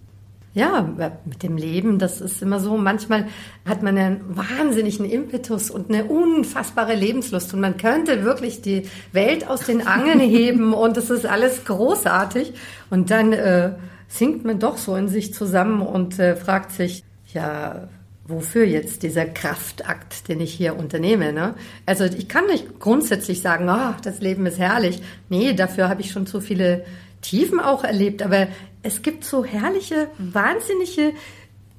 Ja, 0.53 0.81
mit 1.25 1.43
dem 1.43 1.55
Leben, 1.55 1.97
das 1.97 2.19
ist 2.19 2.41
immer 2.41 2.59
so. 2.59 2.77
Manchmal 2.77 3.27
hat 3.65 3.83
man 3.83 3.97
einen 3.97 4.21
wahnsinnigen 4.35 5.09
Impetus 5.09 5.71
und 5.71 5.89
eine 5.89 6.03
unfassbare 6.03 6.93
Lebenslust 6.93 7.53
und 7.53 7.61
man 7.61 7.77
könnte 7.77 8.25
wirklich 8.25 8.61
die 8.61 8.83
Welt 9.13 9.47
aus 9.47 9.61
den 9.61 9.87
Angeln 9.87 10.19
heben 10.19 10.73
und 10.73 10.97
es 10.97 11.09
ist 11.09 11.25
alles 11.25 11.63
großartig. 11.63 12.53
Und 12.89 13.11
dann 13.11 13.31
äh, 13.31 13.75
sinkt 14.09 14.43
man 14.43 14.59
doch 14.59 14.77
so 14.77 14.95
in 14.97 15.07
sich 15.07 15.33
zusammen 15.33 15.81
und 15.81 16.19
äh, 16.19 16.35
fragt 16.35 16.73
sich, 16.73 17.05
ja, 17.33 17.87
wofür 18.31 18.65
jetzt 18.65 19.03
dieser 19.03 19.25
Kraftakt, 19.25 20.27
den 20.27 20.39
ich 20.39 20.53
hier 20.53 20.77
unternehme. 20.77 21.33
Ne? 21.33 21.55
Also 21.85 22.05
ich 22.05 22.27
kann 22.27 22.47
nicht 22.47 22.79
grundsätzlich 22.79 23.41
sagen, 23.41 23.69
oh, 23.69 23.93
das 24.03 24.21
Leben 24.21 24.45
ist 24.45 24.59
herrlich. 24.59 25.01
Nee, 25.29 25.53
dafür 25.53 25.89
habe 25.89 26.01
ich 26.01 26.11
schon 26.11 26.25
zu 26.25 26.41
viele 26.41 26.85
Tiefen 27.21 27.59
auch 27.59 27.83
erlebt, 27.83 28.23
aber 28.23 28.47
es 28.83 29.01
gibt 29.01 29.23
so 29.23 29.45
herrliche, 29.45 30.07
wahnsinnige 30.17 31.13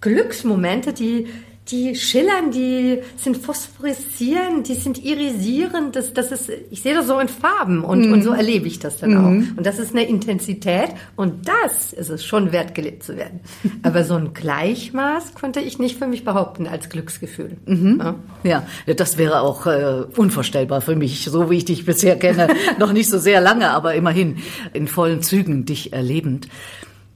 Glücksmomente, 0.00 0.92
die 0.92 1.28
die 1.68 1.94
schillern, 1.94 2.50
die 2.50 2.98
sind 3.16 3.36
phosphorisieren, 3.36 4.64
die 4.64 4.74
sind 4.74 5.02
irisierend. 5.02 5.94
Das, 5.94 6.12
das 6.12 6.32
ist, 6.32 6.50
ich 6.70 6.82
sehe 6.82 6.92
das 6.92 7.06
so 7.06 7.18
in 7.20 7.28
Farben 7.28 7.84
und, 7.84 8.10
mm. 8.10 8.12
und 8.12 8.22
so 8.22 8.32
erlebe 8.32 8.66
ich 8.66 8.80
das 8.80 8.98
dann 8.98 9.14
mm. 9.14 9.16
auch. 9.16 9.56
Und 9.56 9.64
das 9.64 9.78
ist 9.78 9.92
eine 9.92 10.04
Intensität 10.04 10.90
und 11.14 11.48
das 11.48 11.92
ist 11.92 12.10
es 12.10 12.24
schon 12.24 12.50
wert, 12.50 12.74
gelebt 12.74 13.04
zu 13.04 13.16
werden. 13.16 13.40
Aber 13.84 14.04
so 14.04 14.14
ein 14.14 14.34
Gleichmaß 14.34 15.34
konnte 15.34 15.60
ich 15.60 15.78
nicht 15.78 15.98
für 15.98 16.08
mich 16.08 16.24
behaupten 16.24 16.66
als 16.66 16.88
Glücksgefühl. 16.88 17.56
Mhm. 17.66 18.02
Ja. 18.42 18.66
ja, 18.86 18.94
das 18.94 19.16
wäre 19.16 19.40
auch 19.40 19.66
äh, 19.66 20.04
unvorstellbar 20.16 20.80
für 20.80 20.96
mich, 20.96 21.24
so 21.24 21.48
wie 21.48 21.58
ich 21.58 21.64
dich 21.64 21.86
bisher 21.86 22.18
kenne. 22.18 22.48
Noch 22.78 22.92
nicht 22.92 23.08
so 23.08 23.18
sehr 23.18 23.40
lange, 23.40 23.70
aber 23.70 23.94
immerhin 23.94 24.38
in 24.72 24.88
vollen 24.88 25.22
Zügen 25.22 25.64
dich 25.64 25.92
erlebend. 25.92 26.48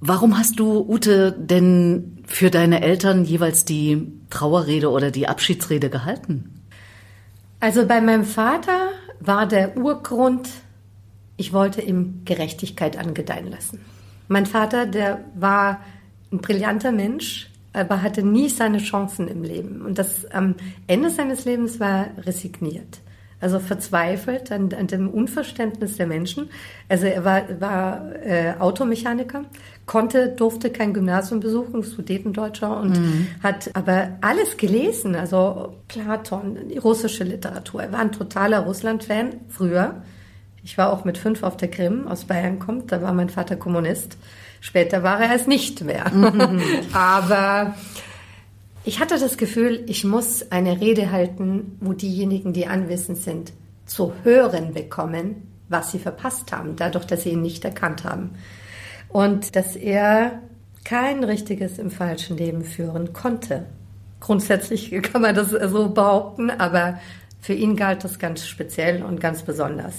Warum 0.01 0.39
hast 0.39 0.59
du, 0.61 0.87
Ute, 0.89 1.33
denn 1.33 2.23
für 2.27 2.51
deine 2.51 2.83
Eltern 2.83 3.25
jeweils 3.25 3.65
die 3.65 4.13
Trauerrede 4.31 4.91
oder 4.91 5.11
die 5.11 5.29
Abschiedsrede 5.29 5.89
gehalten? 5.89 6.63
Also 7.61 7.87
bei 7.87 8.01
meinem 8.01 8.25
Vater 8.25 8.91
war 9.21 9.47
der 9.47 9.77
Urgrund, 9.77 10.49
ich 11.37 11.53
wollte 11.53 11.81
ihm 11.81 12.23
Gerechtigkeit 12.25 12.99
angedeihen 12.99 13.51
lassen. 13.51 13.81
Mein 14.29 14.47
Vater, 14.47 14.87
der 14.87 15.25
war 15.35 15.81
ein 16.31 16.39
brillanter 16.39 16.93
Mensch, 16.93 17.51
aber 17.73 18.03
hatte 18.03 18.23
nie 18.23 18.49
seine 18.49 18.79
Chancen 18.79 19.29
im 19.29 19.43
Leben. 19.43 19.83
Und 19.83 19.99
das 19.99 20.27
am 20.27 20.57
Ende 20.87 21.11
seines 21.11 21.45
Lebens 21.45 21.81
war 21.81 22.09
resigniert 22.19 23.01
also 23.41 23.59
verzweifelt 23.59 24.51
an, 24.51 24.73
an, 24.73 24.87
dem 24.87 25.11
Unverständnis 25.11 25.97
der 25.97 26.07
Menschen. 26.07 26.49
Also 26.89 27.07
er 27.07 27.25
war, 27.25 27.43
war 27.61 28.13
äh, 28.25 28.55
Automechaniker, 28.59 29.45
konnte, 29.85 30.29
durfte 30.29 30.71
kein 30.71 30.95
Gymnasium 30.95 31.41
besuchen, 31.41 31.83
Sudetendeutscher 31.83 32.81
und 32.81 32.99
mhm. 32.99 33.27
hat 33.43 33.71
aber 33.75 34.17
alles 34.23 34.57
gelesen, 34.57 35.15
also 35.15 35.75
Platon, 35.89 36.57
russische 36.83 37.25
Literatur. 37.25 37.83
Er 37.83 37.93
war 37.93 38.01
ein 38.01 38.13
totaler 38.13 38.61
Russland-Fan 38.61 39.35
früher. 39.49 40.03
Ich 40.65 40.79
war 40.79 40.93
auch 40.93 41.05
mit 41.05 41.19
fünf 41.19 41.43
auf 41.43 41.57
der 41.57 41.71
Krim, 41.71 42.09
aus 42.09 42.25
Bayern 42.25 42.59
kommt, 42.59 42.91
da 42.91 43.03
war 43.03 43.13
mein 43.13 43.29
Vater 43.29 43.57
Kommunist. 43.57 44.17
Später 44.61 45.03
war 45.03 45.21
er 45.21 45.35
es 45.37 45.47
nicht 45.47 45.85
mehr. 45.85 46.11
Mhm. 46.11 46.61
aber 46.93 47.75
ich 48.87 49.01
hatte 49.01 49.19
das 49.19 49.37
Gefühl, 49.37 49.83
ich 49.89 50.05
muss 50.05 50.53
eine 50.53 50.81
Rede 50.81 51.11
halten, 51.11 51.77
wo 51.81 51.93
diejenigen, 51.93 52.53
die 52.53 52.69
anwesend 52.69 53.19
sind, 53.19 53.53
zu 53.85 54.13
hören 54.23 54.75
bekommen, 54.75 55.49
was 55.69 55.91
sie 55.91 55.99
verpasst 55.99 56.53
haben, 56.53 56.77
dadurch, 56.77 57.05
dass 57.05 57.25
sie 57.25 57.31
ihn 57.31 57.43
nicht 57.43 57.65
erkannt 57.65 58.05
haben. 58.05 58.31
Und 59.09 59.57
dass 59.57 59.75
er 59.75 60.41
kein 60.85 61.25
richtiges 61.25 61.81
im 61.81 61.91
falschen 61.91 62.37
Leben 62.37 62.63
führen 62.63 63.13
konnte. 63.13 63.67
Grundsätzlich 64.21 64.93
kann 65.03 65.23
man 65.23 65.35
das 65.35 65.51
so 65.51 65.89
behaupten, 65.89 66.51
aber 66.51 67.01
für 67.41 67.55
ihn 67.55 67.75
galt 67.75 68.05
das 68.05 68.21
ganz 68.21 68.47
speziell 68.47 69.03
und 69.03 69.21
ganz 69.21 69.43
besonders. 69.43 69.95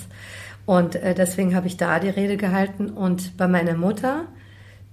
Und 0.66 0.96
äh, 0.96 1.14
deswegen 1.14 1.56
habe 1.56 1.68
ich 1.68 1.76
da 1.76 2.00
die 2.00 2.10
Rede 2.10 2.38
gehalten. 2.38 2.90
Und 2.90 3.36
bei 3.36 3.50
meiner 3.50 3.76
Mutter, 3.76 4.28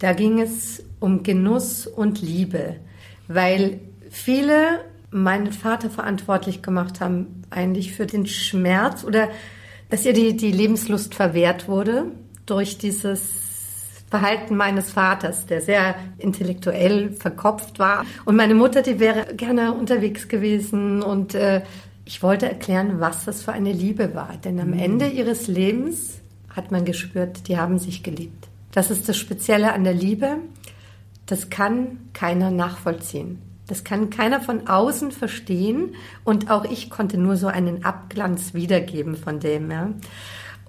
da 0.00 0.14
ging 0.14 0.40
es 0.40 0.82
um 0.98 1.22
Genuss 1.22 1.86
und 1.86 2.20
Liebe 2.20 2.74
weil 3.28 3.80
viele 4.10 4.80
meinen 5.10 5.52
Vater 5.52 5.90
verantwortlich 5.90 6.62
gemacht 6.62 7.00
haben, 7.00 7.42
eigentlich 7.50 7.92
für 7.92 8.06
den 8.06 8.26
Schmerz 8.26 9.04
oder 9.04 9.28
dass 9.90 10.04
ihr 10.04 10.12
die, 10.12 10.36
die 10.36 10.50
Lebenslust 10.50 11.14
verwehrt 11.14 11.68
wurde 11.68 12.06
durch 12.46 12.78
dieses 12.78 13.44
Verhalten 14.10 14.56
meines 14.56 14.92
Vaters, 14.92 15.46
der 15.46 15.60
sehr 15.60 15.96
intellektuell 16.18 17.12
verkopft 17.12 17.78
war. 17.78 18.04
Und 18.24 18.36
meine 18.36 18.54
Mutter, 18.54 18.82
die 18.82 19.00
wäre 19.00 19.34
gerne 19.34 19.72
unterwegs 19.72 20.28
gewesen 20.28 21.02
und 21.02 21.34
äh, 21.34 21.62
ich 22.04 22.22
wollte 22.22 22.48
erklären, 22.48 23.00
was 23.00 23.24
das 23.24 23.42
für 23.42 23.52
eine 23.52 23.72
Liebe 23.72 24.14
war. 24.14 24.36
Denn 24.44 24.60
am 24.60 24.68
mhm. 24.68 24.78
Ende 24.78 25.08
ihres 25.08 25.46
Lebens 25.46 26.20
hat 26.50 26.70
man 26.70 26.84
gespürt, 26.84 27.48
die 27.48 27.58
haben 27.58 27.78
sich 27.78 28.02
geliebt. 28.02 28.48
Das 28.72 28.90
ist 28.90 29.08
das 29.08 29.16
Spezielle 29.16 29.72
an 29.72 29.84
der 29.84 29.94
Liebe. 29.94 30.38
Das 31.26 31.50
kann 31.50 31.98
keiner 32.12 32.50
nachvollziehen. 32.50 33.40
Das 33.66 33.82
kann 33.82 34.10
keiner 34.10 34.40
von 34.40 34.66
außen 34.68 35.10
verstehen 35.10 35.94
und 36.22 36.50
auch 36.50 36.64
ich 36.64 36.90
konnte 36.90 37.16
nur 37.16 37.36
so 37.36 37.46
einen 37.46 37.84
Abglanz 37.84 38.52
wiedergeben 38.52 39.16
von 39.16 39.40
dem. 39.40 39.70
Ja. 39.70 39.90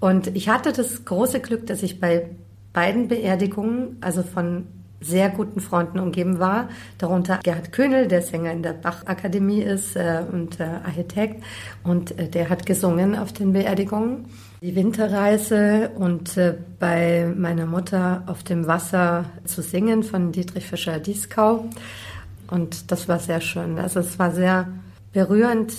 Und 0.00 0.28
ich 0.34 0.48
hatte 0.48 0.72
das 0.72 1.04
große 1.04 1.40
Glück, 1.40 1.66
dass 1.66 1.82
ich 1.82 2.00
bei 2.00 2.30
beiden 2.72 3.08
Beerdigungen, 3.08 3.96
also 4.00 4.22
von 4.22 4.66
sehr 5.00 5.28
guten 5.28 5.60
Freunden 5.60 5.98
umgeben 5.98 6.38
war, 6.38 6.68
darunter 6.98 7.38
Gerhard 7.42 7.72
Köhnel, 7.72 8.08
der 8.08 8.22
Sänger 8.22 8.52
in 8.52 8.62
der 8.62 8.72
Bach-Akademie 8.72 9.60
ist 9.60 9.94
äh, 9.94 10.22
und 10.30 10.58
äh, 10.58 10.64
Architekt 10.64 11.44
und 11.84 12.18
äh, 12.18 12.28
der 12.28 12.48
hat 12.48 12.64
gesungen 12.66 13.14
auf 13.14 13.32
den 13.32 13.52
Beerdigungen. 13.52 14.26
Die 14.62 14.74
Winterreise 14.74 15.90
und 15.96 16.36
äh, 16.38 16.54
bei 16.78 17.30
meiner 17.36 17.66
Mutter 17.66 18.22
auf 18.26 18.42
dem 18.42 18.66
Wasser 18.66 19.26
zu 19.44 19.60
singen 19.60 20.02
von 20.02 20.32
Dietrich 20.32 20.66
Fischer-Dieskau. 20.66 21.68
Und 22.48 22.90
das 22.90 23.06
war 23.06 23.18
sehr 23.18 23.42
schön. 23.42 23.78
Also 23.78 24.00
es 24.00 24.18
war 24.18 24.32
sehr 24.32 24.68
berührend. 25.12 25.74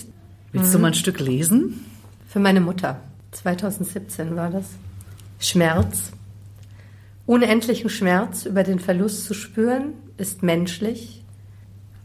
Willst 0.52 0.74
du 0.74 0.80
mal 0.80 0.90
ein 0.90 0.94
Stück 0.94 1.20
lesen? 1.20 1.86
Für 2.28 2.40
meine 2.40 2.62
Mutter. 2.62 3.00
2017 3.32 4.36
war 4.36 4.52
das. 4.52 4.66
Schmerz. 5.40 6.12
Unendlichen 7.26 7.90
Schmerz 7.90 8.46
über 8.46 8.64
den 8.64 8.80
Verlust 8.80 9.26
zu 9.26 9.34
spüren, 9.34 9.94
ist 10.18 10.44
menschlich. 10.44 11.24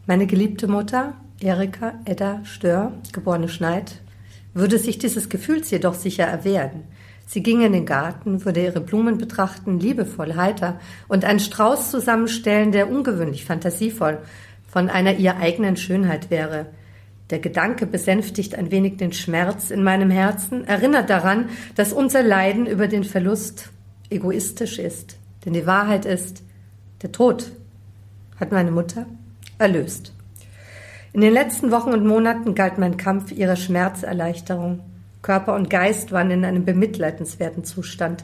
Meine 0.05 0.27
geliebte 0.27 0.67
Mutter, 0.67 1.13
Erika 1.39 1.93
Edda 2.05 2.43
Stör, 2.43 2.91
geborene 3.13 3.47
Schneid, 3.47 4.01
würde 4.53 4.77
sich 4.77 4.97
dieses 4.97 5.29
Gefühls 5.29 5.71
jedoch 5.71 5.93
sicher 5.93 6.25
erwehren. 6.25 6.83
Sie 7.25 7.41
ging 7.41 7.61
in 7.61 7.73
den 7.73 7.85
Garten, 7.85 8.45
würde 8.45 8.63
ihre 8.63 8.81
Blumen 8.81 9.17
betrachten, 9.17 9.79
liebevoll, 9.79 10.35
heiter, 10.35 10.79
und 11.07 11.25
einen 11.25 11.39
Strauß 11.39 11.89
zusammenstellen, 11.89 12.71
der 12.71 12.89
ungewöhnlich, 12.89 13.45
fantasievoll 13.45 14.19
von 14.67 14.89
einer 14.89 15.15
ihr 15.15 15.37
eigenen 15.37 15.77
Schönheit 15.77 16.29
wäre. 16.29 16.67
Der 17.29 17.39
Gedanke 17.39 17.85
besänftigt 17.85 18.55
ein 18.55 18.71
wenig 18.71 18.97
den 18.97 19.13
Schmerz 19.13 19.71
in 19.71 19.83
meinem 19.83 20.09
Herzen, 20.09 20.67
erinnert 20.67 21.09
daran, 21.09 21.49
dass 21.75 21.93
unser 21.93 22.21
Leiden 22.21 22.65
über 22.65 22.87
den 22.87 23.03
Verlust 23.03 23.69
egoistisch 24.09 24.77
ist. 24.77 25.17
Denn 25.45 25.53
die 25.53 25.65
Wahrheit 25.65 26.05
ist, 26.05 26.43
der 27.01 27.11
Tod 27.11 27.51
hat 28.39 28.51
meine 28.51 28.71
Mutter 28.71 29.05
erlöst. 29.57 30.13
In 31.13 31.21
den 31.21 31.31
letzten 31.31 31.69
Wochen 31.69 31.93
und 31.93 32.07
Monaten 32.07 32.55
galt 32.55 32.79
mein 32.79 32.97
Kampf 32.97 33.31
ihrer 33.31 33.55
Schmerzerleichterung. 33.55 34.79
Körper 35.21 35.53
und 35.53 35.69
Geist 35.69 36.11
waren 36.11 36.31
in 36.31 36.43
einem 36.43 36.65
bemitleidenswerten 36.65 37.63
Zustand. 37.63 38.23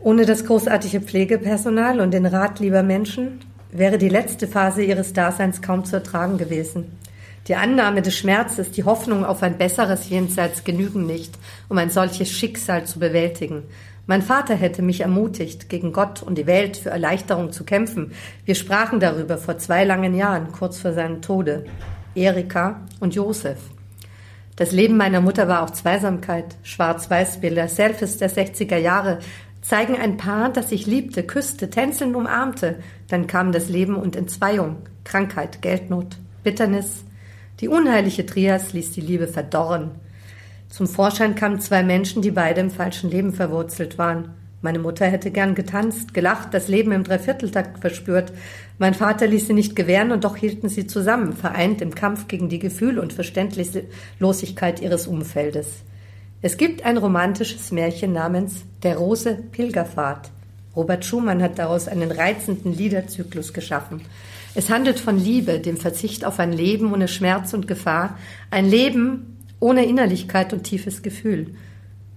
Ohne 0.00 0.24
das 0.24 0.46
großartige 0.46 1.02
Pflegepersonal 1.02 2.00
und 2.00 2.12
den 2.12 2.24
Rat 2.24 2.60
lieber 2.60 2.82
Menschen 2.82 3.40
wäre 3.70 3.98
die 3.98 4.08
letzte 4.08 4.48
Phase 4.48 4.82
ihres 4.82 5.12
Daseins 5.12 5.60
kaum 5.60 5.84
zu 5.84 5.96
ertragen 5.96 6.38
gewesen. 6.38 6.98
Die 7.46 7.56
Annahme 7.56 8.00
des 8.00 8.16
Schmerzes, 8.16 8.70
die 8.70 8.84
Hoffnung 8.84 9.26
auf 9.26 9.42
ein 9.42 9.58
besseres 9.58 10.08
Jenseits 10.08 10.64
genügen 10.64 11.06
nicht, 11.06 11.38
um 11.68 11.76
ein 11.76 11.90
solches 11.90 12.30
Schicksal 12.30 12.84
zu 12.84 13.00
bewältigen. 13.00 13.64
Mein 14.06 14.22
Vater 14.22 14.54
hätte 14.54 14.82
mich 14.82 15.00
ermutigt, 15.00 15.68
gegen 15.68 15.92
Gott 15.92 16.22
und 16.22 16.36
die 16.36 16.46
Welt 16.46 16.76
für 16.76 16.90
Erleichterung 16.90 17.52
zu 17.52 17.64
kämpfen. 17.64 18.12
Wir 18.44 18.56
sprachen 18.56 18.98
darüber 18.98 19.38
vor 19.38 19.58
zwei 19.58 19.84
langen 19.84 20.14
Jahren, 20.14 20.50
kurz 20.50 20.80
vor 20.80 20.92
seinem 20.92 21.22
Tode. 21.22 21.64
Erika 22.14 22.80
und 23.00 23.14
Josef. 23.14 23.58
Das 24.56 24.72
Leben 24.72 24.96
meiner 24.96 25.20
Mutter 25.20 25.48
war 25.48 25.62
auch 25.62 25.70
Zweisamkeit. 25.70 26.56
Schwarz-Weiß-Bilder, 26.62 27.68
Selfies 27.68 28.18
der 28.18 28.30
60er 28.30 28.76
Jahre 28.76 29.20
zeigen 29.62 29.96
ein 29.96 30.16
Paar, 30.16 30.50
das 30.50 30.70
sich 30.70 30.86
liebte, 30.86 31.22
küsste, 31.22 31.70
tänzelnd 31.70 32.16
umarmte. 32.16 32.80
Dann 33.08 33.26
kam 33.28 33.52
das 33.52 33.68
Leben 33.68 33.94
und 33.94 34.16
Entzweiung, 34.16 34.78
Krankheit, 35.04 35.62
Geldnot, 35.62 36.18
Bitternis. 36.42 37.04
Die 37.60 37.68
unheilige 37.68 38.26
Trias 38.26 38.72
ließ 38.72 38.90
die 38.90 39.00
Liebe 39.00 39.28
verdorren. 39.28 39.92
Zum 40.72 40.86
Vorschein 40.86 41.34
kamen 41.34 41.60
zwei 41.60 41.82
Menschen, 41.82 42.22
die 42.22 42.30
beide 42.30 42.62
im 42.62 42.70
falschen 42.70 43.10
Leben 43.10 43.34
verwurzelt 43.34 43.98
waren. 43.98 44.30
Meine 44.62 44.78
Mutter 44.78 45.04
hätte 45.04 45.30
gern 45.30 45.54
getanzt, 45.54 46.14
gelacht, 46.14 46.54
das 46.54 46.66
Leben 46.68 46.92
im 46.92 47.04
Dreivierteltakt 47.04 47.80
verspürt. 47.80 48.32
Mein 48.78 48.94
Vater 48.94 49.26
ließ 49.26 49.48
sie 49.48 49.52
nicht 49.52 49.76
gewähren 49.76 50.12
und 50.12 50.24
doch 50.24 50.34
hielten 50.34 50.70
sie 50.70 50.86
zusammen, 50.86 51.34
vereint 51.34 51.82
im 51.82 51.94
Kampf 51.94 52.26
gegen 52.26 52.48
die 52.48 52.58
Gefühl- 52.58 52.98
und 52.98 53.12
Verständnislosigkeit 53.12 54.80
ihres 54.80 55.06
Umfeldes. 55.06 55.66
Es 56.40 56.56
gibt 56.56 56.86
ein 56.86 56.96
romantisches 56.96 57.70
Märchen 57.70 58.14
namens 58.14 58.64
Der 58.82 58.96
Rose 58.96 59.34
Pilgerfahrt. 59.52 60.30
Robert 60.74 61.04
Schumann 61.04 61.42
hat 61.42 61.58
daraus 61.58 61.86
einen 61.86 62.10
reizenden 62.10 62.74
Liederzyklus 62.74 63.52
geschaffen. 63.52 64.00
Es 64.54 64.70
handelt 64.70 65.00
von 65.00 65.18
Liebe, 65.18 65.58
dem 65.60 65.76
Verzicht 65.76 66.24
auf 66.24 66.38
ein 66.38 66.52
Leben 66.52 66.94
ohne 66.94 67.08
Schmerz 67.08 67.52
und 67.52 67.68
Gefahr, 67.68 68.16
ein 68.50 68.64
Leben, 68.64 69.31
ohne 69.62 69.84
Innerlichkeit 69.84 70.52
und 70.52 70.64
tiefes 70.64 71.02
Gefühl. 71.02 71.54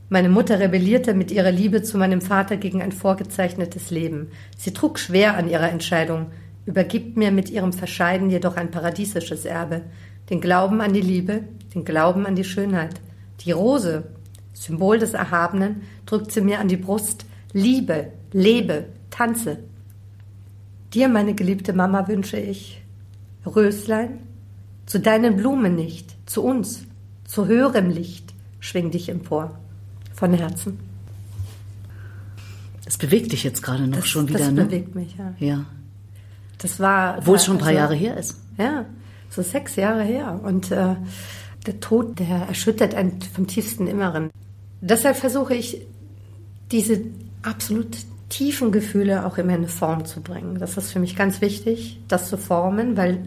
Meine 0.10 0.30
Mutter 0.30 0.60
rebellierte 0.60 1.14
mit 1.14 1.32
ihrer 1.32 1.52
Liebe 1.52 1.84
zu 1.84 2.00
meinem 2.00 2.20
Vater 2.20 2.58
gegen 2.58 2.82
ein 2.82 2.92
vorgezeichnetes 2.92 3.92
Leben. 3.92 4.30
Sie 4.58 4.74
trug 4.74 4.98
schwer 4.98 5.38
an 5.38 5.48
ihrer 5.48 5.70
Entscheidung, 5.70 6.32
übergibt 6.66 7.18
mir 7.18 7.32
mit 7.32 7.52
ihrem 7.52 7.72
Verscheiden 7.72 8.32
jedoch 8.32 8.56
ein 8.56 8.72
paradiesisches 8.72 9.46
Erbe, 9.46 9.84
den 10.32 10.42
Glauben 10.42 10.82
an 10.82 10.94
die 10.94 11.02
Liebe, 11.02 11.44
den 11.76 11.86
Glauben 11.86 12.26
an 12.26 12.36
die 12.36 12.44
Schönheit. 12.44 13.00
Die 13.42 13.52
Rose, 13.52 14.06
Symbol 14.54 14.98
des 14.98 15.14
Erhabenen, 15.14 15.84
drückt 16.08 16.32
sie 16.32 16.42
mir 16.42 16.60
an 16.60 16.68
die 16.68 16.78
Brust. 16.78 17.28
Liebe, 17.54 18.08
lebe, 18.32 18.86
tanze. 19.12 19.60
Dir, 20.96 21.10
meine 21.10 21.36
geliebte 21.36 21.74
Mama, 21.74 22.08
wünsche 22.08 22.38
ich 22.38 22.82
Röslein, 23.46 24.20
zu 24.88 25.00
deinen 25.00 25.36
Blumen 25.36 25.76
nicht, 25.76 26.16
zu 26.28 26.44
uns, 26.44 26.88
zu 27.26 27.48
höherem 27.48 27.90
Licht 27.90 28.34
schwing 28.60 28.92
dich 28.92 29.10
empor. 29.10 29.58
Von 30.14 30.34
Herzen. 30.34 30.80
Das 32.86 32.98
bewegt 32.98 33.32
dich 33.32 33.44
jetzt 33.44 33.62
gerade 33.62 33.88
noch 33.88 33.98
das, 33.98 34.08
schon 34.08 34.30
wieder, 34.30 34.40
das 34.40 34.52
ne? 34.52 34.56
Das 34.56 34.66
bewegt 34.68 34.96
mich, 34.96 35.18
ja. 35.18 35.34
Ja. 35.40 35.66
Das 36.60 36.80
war. 36.80 37.18
Obwohl 37.18 37.36
es 37.36 37.46
schon 37.46 37.56
ein 37.56 37.60
paar 37.60 37.70
also, 37.70 37.80
Jahre 37.80 37.96
her 37.96 38.18
ist. 38.18 38.40
Ja, 38.58 38.86
so 39.30 39.42
sechs 39.42 39.76
Jahre 39.76 40.04
her. 40.04 40.40
Und 40.44 40.72
äh, 40.72 40.96
der 41.66 41.80
Tod, 41.80 42.20
der 42.20 42.46
erschüttert 42.48 42.96
einen 42.96 43.22
vom 43.22 43.48
tiefsten 43.48 43.88
Inneren. 43.88 44.30
Deshalb 44.82 45.18
versuche 45.18 45.56
ich, 45.56 45.82
diese 46.72 47.02
absolut 47.42 47.98
tiefen 48.30 48.72
Gefühle 48.72 49.26
auch 49.26 49.38
immer 49.38 49.52
in 49.52 49.60
eine 49.60 49.68
Form 49.68 50.06
zu 50.06 50.22
bringen. 50.22 50.58
Das 50.60 50.78
ist 50.78 50.92
für 50.92 51.00
mich 51.00 51.16
ganz 51.16 51.42
wichtig, 51.42 52.00
das 52.08 52.30
zu 52.30 52.38
formen, 52.38 52.98
weil 52.98 53.20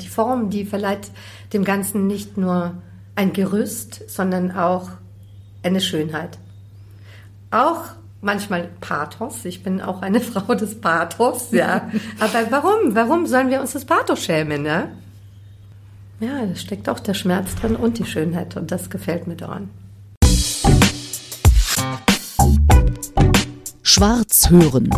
die 0.00 0.08
Form, 0.08 0.50
die 0.50 0.64
verleiht 0.64 1.10
dem 1.52 1.64
Ganzen 1.64 2.06
nicht 2.06 2.36
nur 2.36 2.74
ein 3.20 3.34
Gerüst, 3.34 4.08
sondern 4.08 4.50
auch 4.50 4.88
eine 5.62 5.82
Schönheit. 5.82 6.38
Auch 7.50 7.84
manchmal 8.22 8.70
Pathos. 8.80 9.44
Ich 9.44 9.62
bin 9.62 9.82
auch 9.82 10.00
eine 10.00 10.20
Frau 10.32 10.54
des 10.54 10.80
Pathos, 10.80 11.50
ja. 11.52 11.90
Aber 12.18 12.50
warum? 12.50 12.94
Warum 12.94 13.26
sollen 13.26 13.50
wir 13.50 13.60
uns 13.60 13.74
das 13.74 13.84
Pathos 13.84 14.24
schämen, 14.24 14.62
ne? 14.62 14.90
Ja, 16.20 16.46
da 16.46 16.54
steckt 16.54 16.88
auch 16.88 16.98
der 16.98 17.12
Schmerz 17.12 17.54
drin 17.56 17.76
und 17.76 17.98
die 17.98 18.06
Schönheit 18.06 18.56
und 18.56 18.70
das 18.70 18.88
gefällt 18.88 19.26
mir 19.26 19.36
daran. 19.36 19.68
Schwarz 23.82 24.48
hören. 24.48 24.88